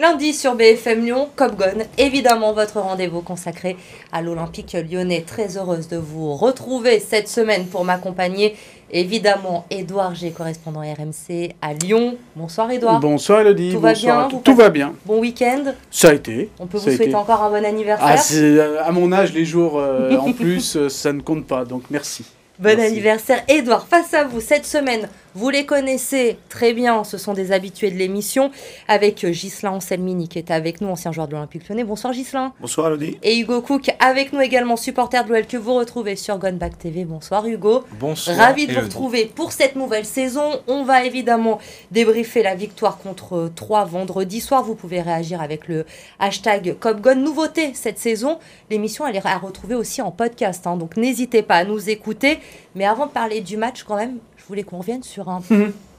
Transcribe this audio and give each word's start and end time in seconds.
Lundi 0.00 0.32
sur 0.32 0.54
BFM 0.54 1.04
Lyon, 1.04 1.28
Copgon, 1.36 1.74
évidemment 1.98 2.54
votre 2.54 2.80
rendez-vous 2.80 3.20
consacré 3.20 3.76
à 4.12 4.22
l'Olympique 4.22 4.74
lyonnais. 4.90 5.24
Très 5.26 5.58
heureuse 5.58 5.88
de 5.88 5.98
vous 5.98 6.34
retrouver 6.36 7.00
cette 7.00 7.28
semaine 7.28 7.66
pour 7.66 7.84
m'accompagner. 7.84 8.56
Évidemment, 8.90 9.66
Édouard 9.70 10.14
G, 10.14 10.30
correspondant 10.30 10.80
RMC 10.80 11.50
à 11.60 11.74
Lyon. 11.74 12.16
Bonsoir 12.34 12.70
Édouard. 12.70 12.98
Bonsoir 12.98 13.42
Elodie. 13.42 13.72
Tout 13.74 13.80
va 13.80 13.90
Bonsoir. 13.92 14.28
bien 14.28 14.38
Tout, 14.42 14.54
va 14.54 14.70
bien. 14.70 14.94
Bon 15.04 15.20
week-end? 15.20 15.64
Ça 15.90 16.08
a 16.08 16.14
été. 16.14 16.48
On 16.58 16.66
peut 16.66 16.78
vous 16.78 16.84
souhaiter 16.84 17.04
été. 17.08 17.14
encore 17.14 17.42
un 17.42 17.50
bon 17.50 17.62
anniversaire. 17.62 18.08
Ah, 18.10 18.16
c'est- 18.16 18.58
à 18.78 18.90
mon 18.92 19.12
âge, 19.12 19.34
les 19.34 19.44
jours 19.44 19.78
euh, 19.78 20.16
en 20.16 20.32
plus, 20.32 20.76
euh, 20.76 20.88
ça 20.88 21.12
ne 21.12 21.20
compte 21.20 21.46
pas. 21.46 21.66
Donc 21.66 21.82
merci. 21.90 22.24
Bon 22.58 22.68
Merci. 22.76 22.84
anniversaire. 22.92 23.42
Edouard, 23.48 23.86
face 23.86 24.12
à 24.12 24.24
vous, 24.24 24.40
cette 24.40 24.66
semaine, 24.66 25.08
vous 25.34 25.50
les 25.50 25.64
connaissez 25.66 26.38
très 26.48 26.72
bien, 26.72 27.04
ce 27.04 27.18
sont 27.18 27.34
des 27.34 27.52
habitués 27.52 27.90
de 27.90 27.96
l'émission, 27.96 28.50
avec 28.88 29.24
euh, 29.24 29.30
Ghislain 29.30 29.70
Anselmini 29.72 30.28
qui 30.28 30.38
est 30.38 30.50
avec 30.50 30.80
nous, 30.80 30.88
ancien 30.88 31.12
joueur 31.12 31.28
de 31.28 31.32
l'Olympique 31.34 31.68
lyonnais. 31.68 31.84
Bonsoir 31.84 32.12
Ghislain. 32.12 32.52
Bonsoir 32.60 32.88
Elodie. 32.88 33.18
Et 33.22 33.38
Hugo 33.38 33.62
Cook 33.62 33.90
avec 34.00 34.32
nous 34.32 34.40
également, 34.40 34.76
supporter 34.76 35.24
de 35.24 35.30
l'OL 35.30 35.46
que 35.46 35.56
vous 35.56 35.74
retrouvez 35.74 36.16
sur 36.16 36.38
Gunback 36.38 36.78
TV. 36.78 37.04
Bonsoir 37.04 37.46
Hugo. 37.46 37.84
Bonsoir. 37.98 38.36
Ravi 38.36 38.66
de 38.66 38.74
vous 38.74 38.80
retrouver 38.80 39.26
pour 39.26 39.52
cette 39.52 39.76
nouvelle 39.76 40.04
saison. 40.04 40.60
On 40.66 40.84
va 40.84 41.04
évidemment 41.04 41.58
débriefer 41.90 42.42
la 42.42 42.54
victoire 42.54 42.98
contre 42.98 43.50
3 43.54 43.84
vendredi 43.84 44.40
soir. 44.40 44.62
Vous 44.64 44.74
pouvez 44.74 45.00
réagir 45.00 45.40
avec 45.40 45.68
le 45.68 45.86
hashtag 46.18 46.76
CopGon. 46.78 47.14
Nouveauté 47.16 47.72
cette 47.74 47.98
saison, 47.98 48.38
l'émission 48.70 49.06
elle 49.06 49.16
est 49.16 49.26
à 49.26 49.38
retrouver 49.38 49.74
aussi 49.74 50.02
en 50.02 50.10
podcast. 50.10 50.66
hein. 50.66 50.76
donc 50.76 50.96
n'hésitez 50.96 51.42
pas 51.42 51.56
à 51.56 51.64
nous 51.64 51.88
écouter. 51.90 52.38
Mais 52.74 52.84
avant 52.84 53.06
de 53.06 53.10
parler 53.10 53.40
du 53.40 53.56
match 53.56 53.82
quand 53.84 53.96
même, 53.96 54.18
voulais 54.50 54.62
qu'on 54.64 54.78
revienne 54.78 55.02
sur 55.02 55.28
un 55.30 55.40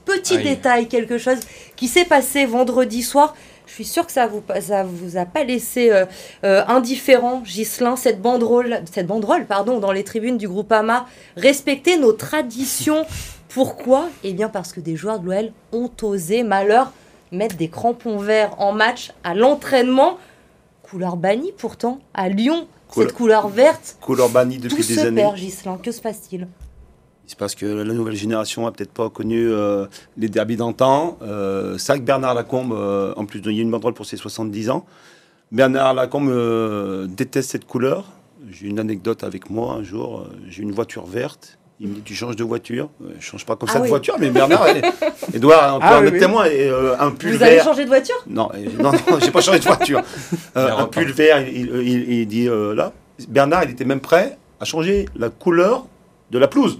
petit 0.04 0.36
Aïe. 0.36 0.44
détail, 0.44 0.88
quelque 0.88 1.18
chose 1.18 1.38
qui 1.76 1.88
s'est 1.88 2.04
passé 2.04 2.44
vendredi 2.46 3.02
soir. 3.02 3.34
Je 3.66 3.72
suis 3.74 3.84
sûre 3.84 4.04
que 4.04 4.12
ça 4.12 4.26
vous 4.26 4.42
ça 4.60 4.84
vous 4.84 5.16
a 5.16 5.24
pas 5.24 5.44
laissé 5.44 5.90
euh, 5.90 6.04
euh, 6.44 6.62
indifférent, 6.68 7.40
Ghislain, 7.44 7.96
cette 7.96 8.20
banderole, 8.20 8.82
cette 8.92 9.06
banderole 9.06 9.46
pardon, 9.46 9.78
dans 9.78 9.92
les 9.92 10.04
tribunes 10.04 10.36
du 10.36 10.46
groupe 10.48 10.70
AMA. 10.72 11.06
Respecter 11.36 11.96
nos 11.96 12.12
traditions. 12.12 13.06
Pourquoi? 13.48 14.08
Eh 14.24 14.32
bien 14.34 14.48
parce 14.48 14.72
que 14.72 14.80
des 14.80 14.96
joueurs 14.96 15.20
de 15.20 15.26
l'OL 15.30 15.52
ont 15.72 15.90
osé, 16.02 16.42
malheur, 16.42 16.92
mettre 17.30 17.56
des 17.56 17.68
crampons 17.68 18.18
verts 18.18 18.54
en 18.60 18.72
match 18.72 19.12
à 19.24 19.34
l'entraînement. 19.34 20.18
Couleur 20.82 21.16
bannie 21.16 21.52
pourtant, 21.56 22.00
à 22.12 22.28
Lyon. 22.28 22.66
Couleur- 22.88 23.08
Cette 23.08 23.16
couleur 23.16 23.48
verte, 23.48 23.96
Couleur 24.02 24.28
bannie 24.28 24.56
tout 24.58 24.68
depuis 24.68 24.82
se 24.82 24.92
des 24.92 24.98
années. 24.98 25.22
perd, 25.22 25.36
Ghislain. 25.36 25.78
Que 25.82 25.92
se 25.92 26.02
passe-t-il? 26.02 26.46
C'est 27.26 27.38
parce 27.38 27.54
que 27.54 27.64
la 27.66 27.94
nouvelle 27.94 28.16
génération 28.16 28.66
a 28.66 28.72
peut-être 28.72 28.92
pas 28.92 29.08
connu 29.08 29.48
euh, 29.48 29.86
les 30.18 30.28
derbys 30.28 30.56
d'antan. 30.56 31.18
Euh, 31.22 31.78
c'est 31.78 31.92
vrai 31.92 32.00
que 32.00 32.04
Bernard 32.04 32.34
Lacombe, 32.34 32.72
euh, 32.74 33.14
en 33.16 33.24
plus, 33.24 33.40
il 33.44 33.52
y 33.52 33.58
a 33.58 33.62
une 33.62 33.70
banderole 33.70 33.94
pour 33.94 34.04
ses 34.06 34.16
70 34.16 34.70
ans. 34.70 34.84
Bernard 35.50 35.94
Lacombe 35.94 36.28
euh, 36.30 37.06
déteste 37.06 37.50
cette 37.50 37.64
couleur. 37.66 38.04
J'ai 38.50 38.66
une 38.66 38.78
anecdote 38.78 39.24
avec 39.24 39.48
moi 39.50 39.74
un 39.74 39.82
jour. 39.82 40.20
euh, 40.20 40.36
J'ai 40.50 40.62
une 40.62 40.72
voiture 40.72 41.06
verte. 41.06 41.58
Il 41.80 41.88
me 41.88 41.94
dit 41.94 42.02
Tu 42.02 42.14
changes 42.14 42.36
de 42.36 42.44
voiture? 42.44 42.90
Euh, 43.02 43.12
Je 43.18 43.24
change 43.24 43.46
pas 43.46 43.56
comme 43.56 43.68
Ah 43.70 43.74
ça 43.74 43.78
oui. 43.80 43.84
de 43.84 43.88
voiture, 43.90 44.16
mais 44.18 44.30
Bernard, 44.30 44.66
elle. 44.66 44.82
Edouard, 45.32 45.76
on 45.76 45.78
peut 45.78 45.86
Ah 45.88 46.00
en 46.00 46.04
oui, 46.04 46.18
témoin. 46.18 46.44
Et, 46.46 46.68
euh, 46.68 46.94
un 46.98 47.12
pull 47.12 47.30
Vous 47.36 47.42
avez 47.42 47.60
changé 47.60 47.84
de 47.84 47.88
voiture? 47.88 48.16
Non, 48.26 48.50
non, 48.78 48.92
non, 48.92 49.18
j'ai 49.20 49.30
pas 49.30 49.40
changé 49.40 49.60
de 49.60 49.64
voiture. 49.64 50.02
Euh, 50.56 50.70
un 50.76 50.86
pull 50.86 51.10
vert, 51.12 51.40
il, 51.48 51.56
il- 51.56 51.88
il- 51.88 52.12
il 52.20 52.26
dit 52.26 52.48
euh, 52.48 52.74
là. 52.74 52.92
Bernard, 53.28 53.64
il 53.64 53.70
était 53.70 53.84
même 53.84 54.00
prêt 54.00 54.36
à 54.60 54.64
changer 54.64 55.06
la 55.16 55.30
couleur 55.30 55.86
de 56.30 56.38
la 56.38 56.48
pelouse. 56.48 56.78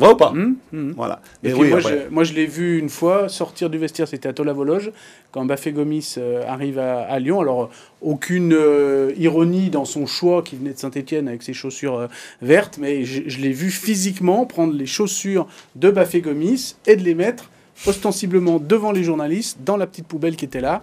Vrai 0.00 0.12
ou 0.12 0.16
pas 0.16 0.30
Hum, 0.30 0.56
hum. 0.72 0.92
Voilà. 0.96 1.20
Et 1.42 1.48
Mais 1.48 1.52
puis 1.52 1.62
oui, 1.62 1.68
moi, 1.70 1.80
je, 1.80 2.08
moi, 2.10 2.24
je 2.24 2.32
l'ai 2.32 2.46
vu 2.46 2.78
une 2.78 2.88
fois 2.88 3.28
sortir 3.28 3.70
du 3.70 3.78
vestiaire, 3.78 4.08
c'était 4.08 4.28
à 4.28 4.32
Tola-Vologe, 4.32 4.90
quand 5.30 5.44
Bafé 5.44 5.72
Gomis 5.72 6.14
euh, 6.18 6.42
arrive 6.48 6.78
à, 6.78 7.02
à 7.02 7.18
Lyon. 7.18 7.40
Alors, 7.40 7.70
aucune 8.00 8.52
euh, 8.54 9.12
ironie 9.18 9.70
dans 9.70 9.84
son 9.84 10.06
choix 10.06 10.42
qui 10.42 10.56
venait 10.56 10.72
de 10.72 10.78
Saint-Etienne 10.78 11.28
avec 11.28 11.42
ses 11.42 11.52
chaussures 11.52 11.98
euh, 11.98 12.06
vertes, 12.42 12.78
mais 12.80 13.04
je, 13.04 13.22
je 13.26 13.38
l'ai 13.38 13.52
vu 13.52 13.70
physiquement 13.70 14.46
prendre 14.46 14.74
les 14.74 14.86
chaussures 14.86 15.46
de 15.76 15.90
Bafé 15.90 16.20
Gomis 16.20 16.76
et 16.86 16.96
de 16.96 17.02
les 17.02 17.14
mettre 17.14 17.50
ostensiblement 17.86 18.58
devant 18.58 18.92
les 18.92 19.04
journalistes 19.04 19.58
dans 19.64 19.76
la 19.76 19.86
petite 19.86 20.06
poubelle 20.06 20.36
qui 20.36 20.44
était 20.44 20.60
là. 20.60 20.82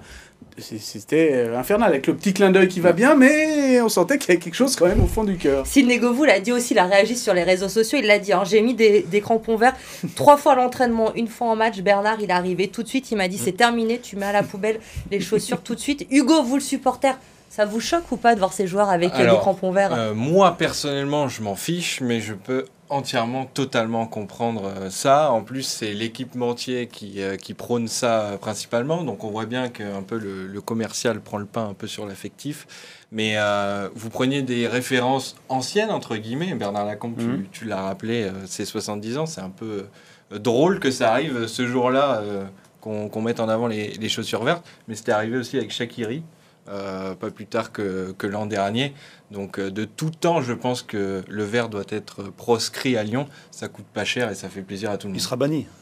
C'était 0.59 1.29
euh, 1.33 1.59
infernal, 1.59 1.89
avec 1.89 2.07
le 2.07 2.15
petit 2.15 2.33
clin 2.33 2.49
d'œil 2.49 2.67
qui 2.67 2.79
va 2.79 2.91
bien, 2.91 3.13
mais 3.13 3.79
on 3.79 3.89
sentait 3.89 4.17
qu'il 4.17 4.29
y 4.29 4.31
avait 4.31 4.39
quelque 4.43 4.55
chose 4.55 4.75
quand 4.75 4.87
même 4.87 5.03
au 5.03 5.07
fond 5.07 5.23
du 5.23 5.37
cœur. 5.37 5.67
Sylvain 5.67 5.97
Govou 5.97 6.25
l'a 6.25 6.39
dit 6.39 6.51
aussi, 6.51 6.73
il 6.73 6.79
a 6.79 6.85
réagi 6.85 7.15
sur 7.15 7.35
les 7.35 7.43
réseaux 7.43 7.69
sociaux, 7.69 7.99
il 8.01 8.07
l'a 8.07 8.17
dit, 8.17 8.33
hein, 8.33 8.41
j'ai 8.43 8.61
mis 8.61 8.73
des, 8.73 9.03
des 9.03 9.21
crampons 9.21 9.55
verts 9.55 9.75
trois 10.15 10.35
fois 10.35 10.53
à 10.53 10.55
l'entraînement, 10.55 11.13
une 11.13 11.27
fois 11.27 11.47
en 11.47 11.55
match. 11.55 11.79
Bernard, 11.81 12.17
il 12.21 12.29
est 12.31 12.33
arrivé 12.33 12.69
tout 12.69 12.81
de 12.81 12.87
suite, 12.87 13.11
il 13.11 13.17
m'a 13.17 13.27
dit 13.27 13.37
c'est 13.37 13.51
terminé, 13.51 13.99
tu 13.99 14.15
mets 14.15 14.25
à 14.25 14.31
la 14.31 14.41
poubelle 14.41 14.79
les 15.11 15.19
chaussures 15.19 15.61
tout 15.61 15.75
de 15.75 15.79
suite. 15.79 16.07
Hugo, 16.09 16.41
vous 16.41 16.55
le 16.55 16.61
supporter, 16.61 17.15
ça 17.51 17.65
vous 17.65 17.79
choque 17.79 18.11
ou 18.11 18.17
pas 18.17 18.33
de 18.33 18.39
voir 18.39 18.51
ces 18.51 18.65
joueurs 18.65 18.89
avec 18.89 19.15
des 19.15 19.25
crampons 19.25 19.71
verts 19.71 19.93
Euh, 19.93 20.15
moi, 20.15 20.55
personnellement, 20.57 21.27
je 21.27 21.43
m'en 21.43 21.55
fiche, 21.55 22.01
mais 22.01 22.19
je 22.19 22.33
peux 22.33 22.65
entièrement, 22.89 23.45
totalement 23.45 24.05
comprendre 24.07 24.63
euh, 24.65 24.89
ça. 24.89 25.31
En 25.31 25.41
plus, 25.43 25.63
c'est 25.63 25.93
l'équipementier 25.93 26.87
qui, 26.87 27.21
euh, 27.21 27.35
qui 27.37 27.53
prône 27.53 27.87
ça 27.87 28.21
euh, 28.21 28.37
principalement. 28.37 29.03
Donc, 29.03 29.23
on 29.23 29.29
voit 29.29 29.45
bien 29.45 29.69
que 29.69 29.83
un 29.83 30.03
peu 30.03 30.17
le, 30.17 30.47
le 30.47 30.61
commercial 30.61 31.19
prend 31.21 31.37
le 31.37 31.45
pain 31.45 31.67
un 31.69 31.73
peu 31.73 31.87
sur 31.87 32.05
l'affectif. 32.05 32.67
Mais 33.11 33.33
euh, 33.37 33.89
vous 33.95 34.09
preniez 34.09 34.41
des 34.41 34.67
références 34.67 35.35
anciennes, 35.49 35.91
entre 35.91 36.15
guillemets. 36.17 36.53
Bernard 36.55 36.85
Lacombe, 36.85 37.15
tu- 37.17 37.25
Mhm. 37.25 37.45
tu, 37.51 37.65
l'as 37.65 37.81
rappelé, 37.81 38.29
c'est 38.45 38.65
70 38.65 39.17
ans. 39.17 39.25
C'est 39.25 39.41
un 39.41 39.49
peu 39.49 39.85
drôle 40.31 40.79
que 40.79 40.91
ça 40.91 41.11
arrive 41.11 41.47
ce 41.47 41.65
jour-là, 41.65 42.17
euh, 42.21 42.45
qu'on 42.81 43.07
qu'on 43.09 43.21
mette 43.21 43.39
en 43.39 43.47
avant 43.49 43.67
les, 43.67 43.89
les 43.93 44.09
chaussures 44.09 44.43
vertes. 44.43 44.65
Mais 44.87 44.95
c'était 44.95 45.13
arrivé 45.13 45.37
aussi 45.37 45.57
avec 45.57 45.71
Shakiri. 45.71 46.23
Euh, 46.69 47.15
pas 47.15 47.29
plus 47.31 47.45
tard 47.45 47.71
que, 47.71 48.13
que 48.17 48.27
l'an 48.27 48.45
dernier. 48.45 48.93
Donc 49.31 49.59
euh, 49.59 49.69
de 49.71 49.85
tout 49.85 50.09
temps, 50.11 50.41
je 50.41 50.53
pense 50.53 50.81
que 50.81 51.23
le 51.27 51.43
vert 51.43 51.69
doit 51.69 51.83
être 51.89 52.23
proscrit 52.23 52.97
à 52.97 53.03
Lyon. 53.03 53.27
Ça 53.51 53.67
coûte 53.67 53.85
pas 53.93 54.03
cher 54.05 54.29
et 54.31 54.35
ça 54.35 54.49
fait 54.49 54.61
plaisir 54.61 54.89
à 54.91 54.97
tout 54.97 55.07
le 55.07 55.11
Il 55.11 55.15
monde. 55.15 55.21
sera 55.21 55.35
banni. 55.35 55.65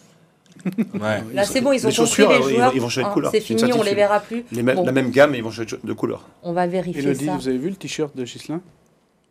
Ouais. 0.93 1.21
Là, 1.33 1.43
c'est 1.43 1.59
bon, 1.61 1.73
ils 1.73 1.85
ont 1.85 1.89
Les 1.89 1.95
chaussures, 1.95 2.29
les 2.29 2.37
ils 2.37 2.41
vont- 2.41 2.49
joueurs. 2.49 2.71
ils 2.75 2.81
vont 2.81 2.87
changer 2.89 3.01
de 3.03 3.07
hein, 3.07 3.13
couleur, 3.13 3.31
c'est 3.31 3.41
fini, 3.41 3.61
on 3.61 3.65
les 3.65 3.71
certitude. 3.73 3.95
verra 3.97 4.19
plus. 4.21 4.45
Les 4.51 4.63
Bon. 4.63 4.83
La 4.85 4.91
même 4.93 5.11
gamme, 5.11 5.31
mais 5.31 5.37
ils 5.39 5.43
vont 5.43 5.51
changer 5.51 5.77
de 5.83 5.93
couleur. 5.93 6.25
On 6.43 6.53
va 6.53 6.65
vérifier 6.65 7.01
Elodie, 7.03 7.25
ça. 7.25 7.35
vous 7.35 7.47
avez 7.49 7.57
vu 7.57 7.69
le 7.69 7.75
t-shirt 7.75 8.15
de 8.15 8.23
Gislain 8.25 8.61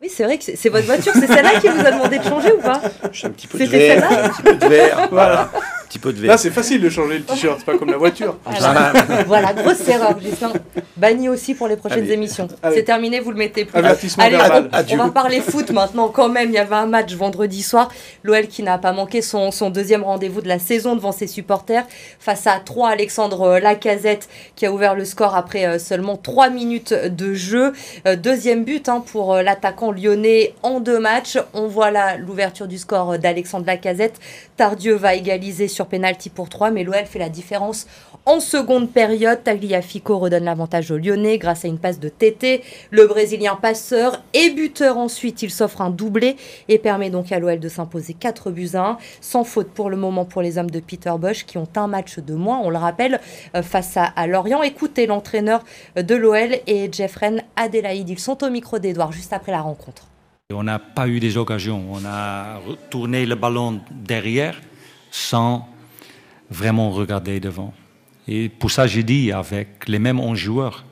Oui, 0.02 0.08
c'est 0.10 0.22
vrai 0.24 0.36
que 0.38 0.44
c'est 0.44 0.68
votre 0.68 0.84
voiture, 0.86 1.12
c'est 1.14 1.26
celle-là 1.26 1.58
qui 1.60 1.68
vous 1.68 1.80
a 1.84 1.90
demandé 1.92 2.18
de 2.18 2.24
changer 2.24 2.52
ou 2.52 2.60
pas? 2.60 2.80
J'ai 3.10 3.26
un 3.26 3.30
petit 3.30 3.46
peu 3.46 3.58
de 3.58 3.66
celle-là? 3.66 4.24
Un 4.26 4.28
petit 4.28 4.42
peu 4.42 4.54
de 4.54 4.66
vert. 4.66 5.08
Voilà. 5.10 5.50
Un 5.84 5.86
petit 5.86 5.98
peu 5.98 6.12
de 6.12 6.20
Là, 6.22 6.28
vert. 6.28 6.38
c'est 6.38 6.50
facile 6.50 6.80
de 6.80 6.88
changer 6.88 7.18
le 7.18 7.24
t-shirt, 7.24 7.56
c'est 7.58 7.66
pas 7.66 7.76
comme 7.76 7.90
la 7.90 7.98
voiture. 7.98 8.36
Voilà, 8.44 8.92
voilà, 9.26 9.52
grosse 9.52 9.86
erreur, 9.86 10.18
Gislain. 10.18 10.52
Banni 10.96 11.28
aussi 11.28 11.54
pour 11.54 11.68
les 11.68 11.76
prochaines 11.76 12.00
Allez. 12.04 12.12
émissions. 12.12 12.48
Allez. 12.62 12.76
C'est 12.76 12.84
terminé, 12.84 13.20
vous 13.20 13.30
le 13.30 13.36
mettez 13.36 13.64
plus. 13.64 13.78
Avertissement 13.78 14.24
Allez, 14.24 14.36
verbal. 14.36 14.70
on, 14.72 14.76
Adieu. 14.76 14.98
on 15.00 15.04
va 15.04 15.10
parler 15.10 15.40
foot 15.40 15.70
maintenant 15.70 16.08
quand 16.08 16.28
même. 16.28 16.48
Il 16.48 16.54
y 16.54 16.58
avait 16.58 16.74
un 16.74 16.86
match 16.86 17.12
vendredi 17.14 17.62
soir. 17.62 17.90
L'OL 18.22 18.46
qui 18.46 18.62
n'a 18.62 18.78
pas 18.78 18.92
manqué 18.92 19.20
son, 19.20 19.50
son 19.50 19.70
deuxième 19.70 20.02
rendez-vous 20.04 20.40
de 20.40 20.48
la 20.48 20.58
saison 20.58 20.94
devant 20.96 21.12
ses 21.12 21.26
supporters. 21.26 21.84
Face 22.18 22.46
à 22.46 22.58
3, 22.64 22.88
Alexandre 22.90 23.58
Lacazette 23.58 24.28
qui 24.56 24.66
a 24.66 24.72
ouvert 24.72 24.94
le 24.94 25.04
score 25.04 25.36
après 25.36 25.66
euh, 25.66 25.78
seulement 25.78 26.16
3 26.16 26.48
minutes 26.50 26.94
de 26.94 27.34
jeu. 27.34 27.72
Euh, 28.06 28.16
deuxième 28.16 28.64
but 28.64 28.88
hein, 28.88 29.04
pour 29.12 29.34
euh, 29.34 29.42
l'attaquant 29.42 29.92
lyonnais 29.92 30.54
en 30.62 30.80
deux 30.80 30.98
matchs. 30.98 31.36
On 31.52 31.66
voit 31.66 31.90
là 31.90 32.16
l'ouverture 32.16 32.66
du 32.68 32.78
score 32.78 33.18
d'Alexandre 33.18 33.66
Lacazette. 33.66 34.18
Tardieu 34.56 34.94
va 34.94 35.14
égaliser 35.14 35.66
sur 35.74 35.86
pénalty 35.86 36.30
pour 36.30 36.48
3, 36.48 36.70
mais 36.70 36.84
l'OL 36.84 37.04
fait 37.04 37.18
la 37.18 37.28
différence 37.28 37.86
en 38.26 38.40
seconde 38.40 38.90
période. 38.90 39.42
Tagliafico 39.42 40.18
redonne 40.18 40.44
l'avantage 40.44 40.90
aux 40.90 40.96
Lyonnais 40.96 41.38
grâce 41.38 41.64
à 41.64 41.68
une 41.68 41.78
passe 41.78 42.00
de 42.00 42.08
TT. 42.08 42.62
Le 42.90 43.06
Brésilien 43.06 43.56
passeur 43.56 44.22
et 44.32 44.50
buteur 44.50 44.96
ensuite, 44.96 45.42
il 45.42 45.50
s'offre 45.50 45.80
un 45.80 45.90
doublé 45.90 46.36
et 46.68 46.78
permet 46.78 47.10
donc 47.10 47.32
à 47.32 47.38
l'OL 47.38 47.58
de 47.58 47.68
s'imposer 47.68 48.14
4 48.14 48.50
buts 48.50 48.70
à 48.74 48.90
1. 48.90 48.98
Sans 49.20 49.44
faute 49.44 49.68
pour 49.68 49.90
le 49.90 49.96
moment 49.96 50.24
pour 50.24 50.42
les 50.42 50.58
hommes 50.58 50.70
de 50.70 50.80
Peter 50.80 51.12
Bosch 51.18 51.44
qui 51.44 51.58
ont 51.58 51.68
un 51.76 51.86
match 51.86 52.18
de 52.18 52.34
moins, 52.34 52.60
on 52.62 52.70
le 52.70 52.78
rappelle, 52.78 53.20
euh, 53.54 53.62
face 53.62 53.96
à, 53.96 54.26
Lorient. 54.26 54.62
Écoutez 54.62 55.06
l'entraîneur 55.06 55.64
de 55.96 56.14
l'OL 56.14 56.56
et 56.66 56.90
Jeffren 56.90 57.42
Adélaïde. 57.56 58.08
Ils 58.08 58.18
sont 58.18 58.42
au 58.42 58.50
micro 58.50 58.78
d'Edouard 58.78 59.12
juste 59.12 59.32
après 59.32 59.52
la 59.52 59.60
rencontre. 59.60 60.06
On 60.52 60.62
n'a 60.62 60.78
pas 60.78 61.08
eu 61.08 61.20
des 61.20 61.36
occasions. 61.36 61.84
On 61.90 62.04
a 62.04 62.58
retourné 62.58 63.26
le 63.26 63.34
ballon 63.34 63.80
derrière 63.90 64.60
sans 65.14 65.68
vraiment 66.50 66.90
regarder 66.90 67.38
devant. 67.38 67.72
Et 68.26 68.48
pour 68.48 68.72
ça, 68.72 68.88
j'ai 68.88 69.04
dit, 69.04 69.30
avec 69.30 69.86
les 69.86 70.00
mêmes 70.00 70.18
11 70.18 70.36
joueurs, 70.36 70.84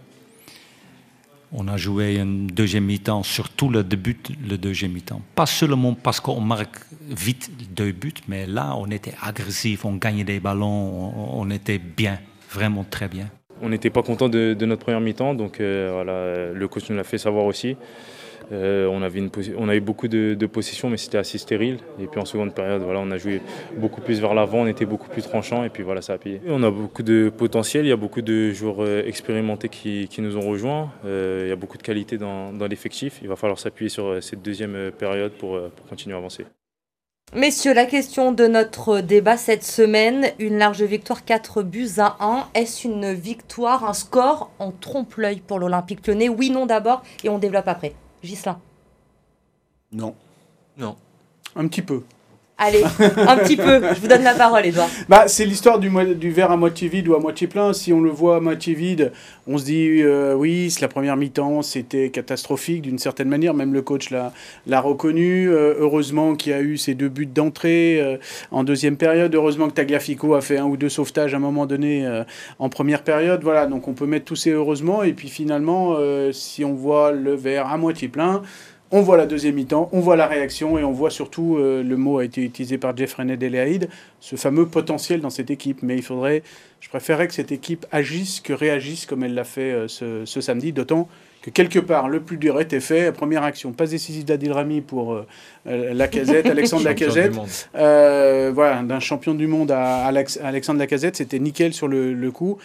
on 1.50 1.66
a 1.66 1.76
joué 1.76 2.18
une 2.18 2.46
deuxième 2.46 2.84
mi-temps, 2.84 3.24
surtout 3.24 3.68
le 3.68 3.82
début, 3.82 4.16
le 4.48 4.56
deuxième 4.56 4.92
mi-temps. 4.92 5.20
Pas 5.34 5.46
seulement 5.46 5.94
parce 5.94 6.20
qu'on 6.20 6.40
marque 6.40 6.78
vite 7.08 7.50
deux 7.74 7.90
buts, 7.90 8.14
mais 8.28 8.46
là, 8.46 8.76
on 8.76 8.92
était 8.92 9.14
agressif, 9.20 9.84
on 9.84 9.96
gagnait 9.96 10.24
des 10.24 10.38
ballons, 10.38 11.12
on, 11.34 11.50
était 11.50 11.78
bien, 11.78 12.20
vraiment 12.48 12.84
très 12.88 13.08
bien. 13.08 13.28
On 13.60 13.70
n'était 13.70 13.90
pas 13.90 14.04
content 14.04 14.28
de, 14.28 14.56
notre 14.60 14.84
première 14.84 15.00
mi-temps, 15.00 15.34
donc 15.34 15.60
euh, 15.60 16.04
euh, 16.06 16.54
le 16.54 16.68
coach 16.68 16.88
nous 16.90 16.96
l'a 16.96 17.04
fait 17.04 17.18
savoir 17.18 17.44
aussi. 17.44 17.76
Euh, 18.52 18.86
on, 18.86 19.02
avait 19.02 19.18
une 19.18 19.30
beaucoup 19.80 20.08
de, 20.08 20.34
de 20.34 20.46
possession, 20.46 20.90
mais 20.90 20.96
c'était 20.96 21.18
assez 21.18 21.38
stérile. 21.38 21.78
Et 22.00 22.06
puis 22.06 22.20
en 22.20 22.24
seconde 22.24 22.54
période, 22.54 22.82
voilà, 22.82 23.00
on 23.00 23.10
a 23.10 23.18
joué 23.18 23.40
beaucoup 23.76 24.00
plus 24.00 24.20
vers 24.20 24.34
l'avant, 24.34 24.60
on 24.62 24.66
était 24.66 24.84
beaucoup 24.84 25.08
plus 25.08 25.22
tranchant, 25.22 25.64
et 25.64 25.70
puis 25.70 25.82
voilà, 25.82 26.02
ça 26.02 26.14
a 26.14 26.18
payé. 26.18 26.40
On 26.46 26.62
a 26.62 26.70
beaucoup 26.70 27.02
de 27.02 27.32
potentiel, 27.34 27.86
il 27.86 27.88
y 27.88 27.92
a 27.92 27.96
beaucoup 27.96 28.22
de 28.22 28.52
joueurs 28.52 28.82
euh, 28.82 29.02
expérimentés 29.06 29.68
qui, 29.68 30.08
nous 30.18 30.36
ont 30.36 30.48
rejoints. 30.48 30.90
Euh, 31.04 31.42
il 31.46 31.48
y 31.48 31.52
a 31.52 31.56
beaucoup 31.56 31.78
de 31.78 31.82
qualité 31.82 32.18
dans, 32.18 32.52
l'effectif. 32.68 33.18
Il 33.22 33.28
va 33.28 33.36
falloir 33.36 33.58
s'appuyer 33.58 33.88
sur 33.88 34.22
cette 34.22 34.42
deuxième 34.42 34.92
période 34.96 35.32
pour, 35.32 35.58
pour 35.70 35.86
continuer 35.86 36.14
à 36.14 36.18
avancer. 36.18 36.44
Messieurs, 37.34 37.72
la 37.72 37.86
question 37.86 38.30
de 38.30 38.46
notre 38.46 39.00
débat 39.00 39.38
cette 39.38 39.64
semaine, 39.64 40.26
une 40.38 40.58
large 40.58 40.82
victoire 40.82 41.24
4 41.24 41.62
buts 41.62 41.88
à 41.96 42.18
1. 42.20 42.48
Est-ce 42.54 42.86
une 42.86 43.14
victoire, 43.14 43.88
un 43.88 43.94
score 43.94 44.50
en 44.58 44.70
trompe-l'œil 44.70 45.40
pour 45.40 45.58
l'Olympique 45.58 46.06
lyonnais? 46.06 46.28
Oui, 46.28 46.50
non 46.50 46.66
d'abord, 46.66 47.02
et 47.24 47.30
on 47.30 47.38
développe 47.38 47.68
après. 47.68 47.94
Gislain 48.22 48.60
Non. 49.92 50.14
Non. 50.76 50.96
Un 51.56 51.68
petit 51.68 51.82
peu. 51.82 52.02
Allez, 52.58 52.84
un 52.84 53.36
petit 53.38 53.56
peu. 53.56 53.80
Je 53.94 54.00
vous 54.00 54.06
donne 54.06 54.22
la 54.22 54.34
parole, 54.34 54.64
Edouard. 54.64 54.88
Bah, 55.08 55.24
c'est 55.26 55.44
l'histoire 55.44 55.78
du, 55.78 55.90
du, 56.14 56.30
verre 56.30 56.52
à 56.52 56.56
moitié 56.56 56.88
vide 56.88 57.08
ou 57.08 57.14
à 57.14 57.18
moitié 57.18 57.46
plein. 57.46 57.72
Si 57.72 57.92
on 57.92 58.00
le 58.00 58.10
voit 58.10 58.36
à 58.36 58.40
moitié 58.40 58.74
vide, 58.74 59.10
on 59.46 59.58
se 59.58 59.64
dit 59.64 60.00
euh, 60.02 60.34
oui, 60.34 60.70
c'est 60.70 60.82
la 60.82 60.88
première 60.88 61.16
mi-temps, 61.16 61.62
c'était 61.62 62.10
catastrophique 62.10 62.82
d'une 62.82 62.98
certaine 62.98 63.28
manière. 63.28 63.54
Même 63.54 63.72
le 63.72 63.82
coach 63.82 64.10
l'a 64.10 64.80
reconnu. 64.80 65.48
Euh, 65.48 65.74
heureusement 65.78 66.36
qu'il 66.36 66.52
y 66.52 66.54
a 66.54 66.60
eu 66.60 66.76
ces 66.76 66.94
deux 66.94 67.08
buts 67.08 67.26
d'entrée 67.26 68.00
euh, 68.00 68.18
en 68.50 68.64
deuxième 68.64 68.96
période. 68.96 69.34
Heureusement 69.34 69.68
que 69.68 69.74
Tagliafico 69.74 70.34
a 70.34 70.40
fait 70.40 70.58
un 70.58 70.66
ou 70.66 70.76
deux 70.76 70.90
sauvetages 70.90 71.34
à 71.34 71.38
un 71.38 71.40
moment 71.40 71.66
donné 71.66 72.06
en 72.58 72.68
première 72.68 73.02
période. 73.02 73.42
Voilà, 73.42 73.66
donc 73.66 73.88
on 73.88 73.94
peut 73.94 74.06
mettre 74.06 74.26
tous 74.26 74.36
ces 74.36 74.50
heureusement. 74.50 75.02
Et 75.02 75.14
puis 75.14 75.28
finalement, 75.28 75.96
si 76.32 76.64
on 76.64 76.74
voit 76.74 77.12
le 77.12 77.34
verre 77.34 77.66
à 77.66 77.76
moitié 77.76 78.08
plein, 78.08 78.42
on 78.92 79.00
voit 79.00 79.16
la 79.16 79.24
deuxième 79.26 79.54
mi-temps, 79.54 79.88
on 79.92 80.00
voit 80.00 80.16
la 80.16 80.26
réaction 80.26 80.78
et 80.78 80.84
on 80.84 80.92
voit 80.92 81.10
surtout, 81.10 81.56
euh, 81.56 81.82
le 81.82 81.96
mot 81.96 82.18
a 82.18 82.24
été 82.24 82.42
utilisé 82.42 82.76
par 82.76 82.94
Jeff 82.94 83.14
René 83.14 83.38
Deleaïd, 83.38 83.88
ce 84.20 84.36
fameux 84.36 84.66
potentiel 84.66 85.22
dans 85.22 85.30
cette 85.30 85.50
équipe. 85.50 85.82
Mais 85.82 85.96
il 85.96 86.02
faudrait, 86.02 86.42
je 86.80 86.90
préférerais 86.90 87.26
que 87.26 87.32
cette 87.32 87.52
équipe 87.52 87.86
agisse 87.90 88.40
que 88.40 88.52
réagisse 88.52 89.06
comme 89.06 89.24
elle 89.24 89.34
l'a 89.34 89.44
fait 89.44 89.72
euh, 89.72 89.88
ce, 89.88 90.40
samedi, 90.40 90.72
d'autant 90.72 91.08
que 91.40 91.50
quelque 91.50 91.78
part, 91.78 92.08
le 92.08 92.20
plus 92.20 92.36
dur 92.36 92.60
était 92.60 92.80
fait. 92.80 93.10
Première 93.12 93.42
action, 93.42 93.72
pas 93.72 93.86
décisive 93.86 94.24
d'Adil 94.24 94.52
Rami 94.52 94.80
pour 94.82 95.14
euh, 95.14 95.24
Lacazette, 95.64 96.46
Alexandre 96.50 96.84
Lacazette. 96.84 97.34
voilà, 97.74 98.82
d'un 98.82 99.00
champion 99.00 99.34
du 99.34 99.46
monde 99.46 99.70
à, 99.70 100.04
Alexandre 100.04 100.78
Lacazette, 100.78 101.16
c'était 101.16 101.38
nickel 101.38 101.72
sur 101.72 101.88
le, 101.88 102.12
le 102.12 102.30
coup 102.30 102.58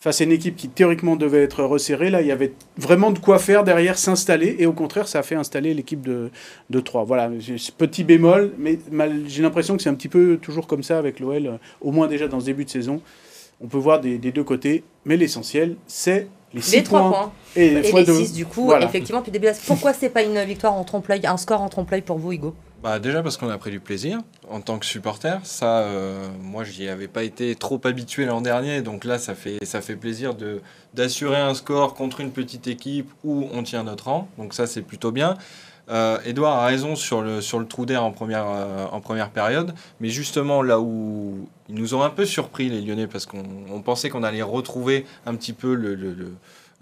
face 0.00 0.22
à 0.22 0.24
une 0.24 0.32
équipe 0.32 0.56
qui 0.56 0.68
théoriquement 0.68 1.14
devait 1.14 1.42
être 1.42 1.62
resserrée. 1.62 2.08
Là, 2.08 2.22
il 2.22 2.26
y 2.26 2.32
avait 2.32 2.54
vraiment 2.78 3.10
de 3.10 3.18
quoi 3.18 3.38
faire 3.38 3.64
derrière, 3.64 3.98
s'installer. 3.98 4.56
Et 4.58 4.66
au 4.66 4.72
contraire, 4.72 5.06
ça 5.06 5.18
a 5.18 5.22
fait 5.22 5.34
installer 5.34 5.74
l'équipe 5.74 6.00
de, 6.00 6.30
de 6.70 6.80
3. 6.80 7.04
Voilà, 7.04 7.30
petit 7.76 8.02
bémol, 8.04 8.52
mais 8.58 8.78
j'ai 9.26 9.42
l'impression 9.42 9.76
que 9.76 9.82
c'est 9.82 9.90
un 9.90 9.94
petit 9.94 10.08
peu 10.08 10.38
toujours 10.40 10.66
comme 10.66 10.82
ça 10.82 10.98
avec 10.98 11.20
l'OL, 11.20 11.46
euh, 11.46 11.56
au 11.82 11.92
moins 11.92 12.08
déjà 12.08 12.28
dans 12.28 12.40
ce 12.40 12.46
début 12.46 12.64
de 12.64 12.70
saison. 12.70 13.02
On 13.62 13.68
peut 13.68 13.76
voir 13.76 14.00
des, 14.00 14.18
deux 14.18 14.42
côtés, 14.42 14.84
mais 15.04 15.18
l'essentiel, 15.18 15.76
c'est 15.86 16.28
les 16.54 16.62
6 16.62 16.82
points. 16.82 17.30
Et, 17.54 17.68
les 17.74 18.04
6 18.06 18.32
du 18.32 18.46
coup, 18.46 18.72
effectivement, 18.72 19.20
puis 19.20 19.30
début. 19.30 19.48
Pourquoi 19.66 19.92
c'est 19.92 20.08
pas 20.08 20.22
une 20.22 20.42
victoire 20.44 20.72
en 20.72 20.84
trompe-l'œil, 20.84 21.26
un 21.26 21.36
score 21.36 21.60
en 21.60 21.68
trompe-l'œil 21.68 22.00
pour 22.00 22.16
vous, 22.16 22.32
Hugo? 22.32 22.54
Bah 22.82 22.98
déjà 22.98 23.22
parce 23.22 23.36
qu'on 23.36 23.50
a 23.50 23.58
pris 23.58 23.70
du 23.70 23.80
plaisir 23.80 24.18
en 24.48 24.60
tant 24.60 24.78
que 24.78 24.86
supporter. 24.86 25.38
Ça, 25.44 25.80
euh, 25.80 26.28
moi, 26.40 26.64
j'y 26.64 26.88
avais 26.88 27.08
pas 27.08 27.24
été 27.24 27.54
trop 27.54 27.80
habitué 27.84 28.24
l'an 28.24 28.40
dernier, 28.40 28.80
donc 28.80 29.04
là, 29.04 29.18
ça 29.18 29.34
fait, 29.34 29.64
ça 29.64 29.80
fait 29.80 29.96
plaisir 29.96 30.34
de 30.34 30.60
d'assurer 30.94 31.36
un 31.36 31.54
score 31.54 31.94
contre 31.94 32.20
une 32.20 32.32
petite 32.32 32.66
équipe 32.66 33.10
où 33.22 33.48
on 33.52 33.62
tient 33.62 33.84
notre 33.84 34.08
rang. 34.08 34.28
Donc 34.38 34.54
ça, 34.54 34.66
c'est 34.66 34.82
plutôt 34.82 35.12
bien. 35.12 35.36
Euh, 35.90 36.18
Edouard 36.24 36.58
a 36.58 36.66
raison 36.66 36.94
sur 36.94 37.20
le, 37.20 37.40
sur 37.40 37.58
le 37.58 37.66
trou 37.66 37.84
d'air 37.84 38.04
en 38.04 38.12
première, 38.12 38.46
euh, 38.48 38.86
en 38.92 39.00
première 39.00 39.30
période, 39.30 39.74
mais 39.98 40.08
justement 40.08 40.62
là 40.62 40.78
où 40.80 41.48
ils 41.68 41.74
nous 41.74 41.94
ont 41.94 42.02
un 42.02 42.10
peu 42.10 42.24
surpris 42.24 42.68
les 42.68 42.80
Lyonnais 42.80 43.08
parce 43.08 43.26
qu'on 43.26 43.82
pensait 43.84 44.08
qu'on 44.08 44.22
allait 44.22 44.42
retrouver 44.42 45.04
un 45.26 45.34
petit 45.34 45.52
peu 45.52 45.74
le, 45.74 45.96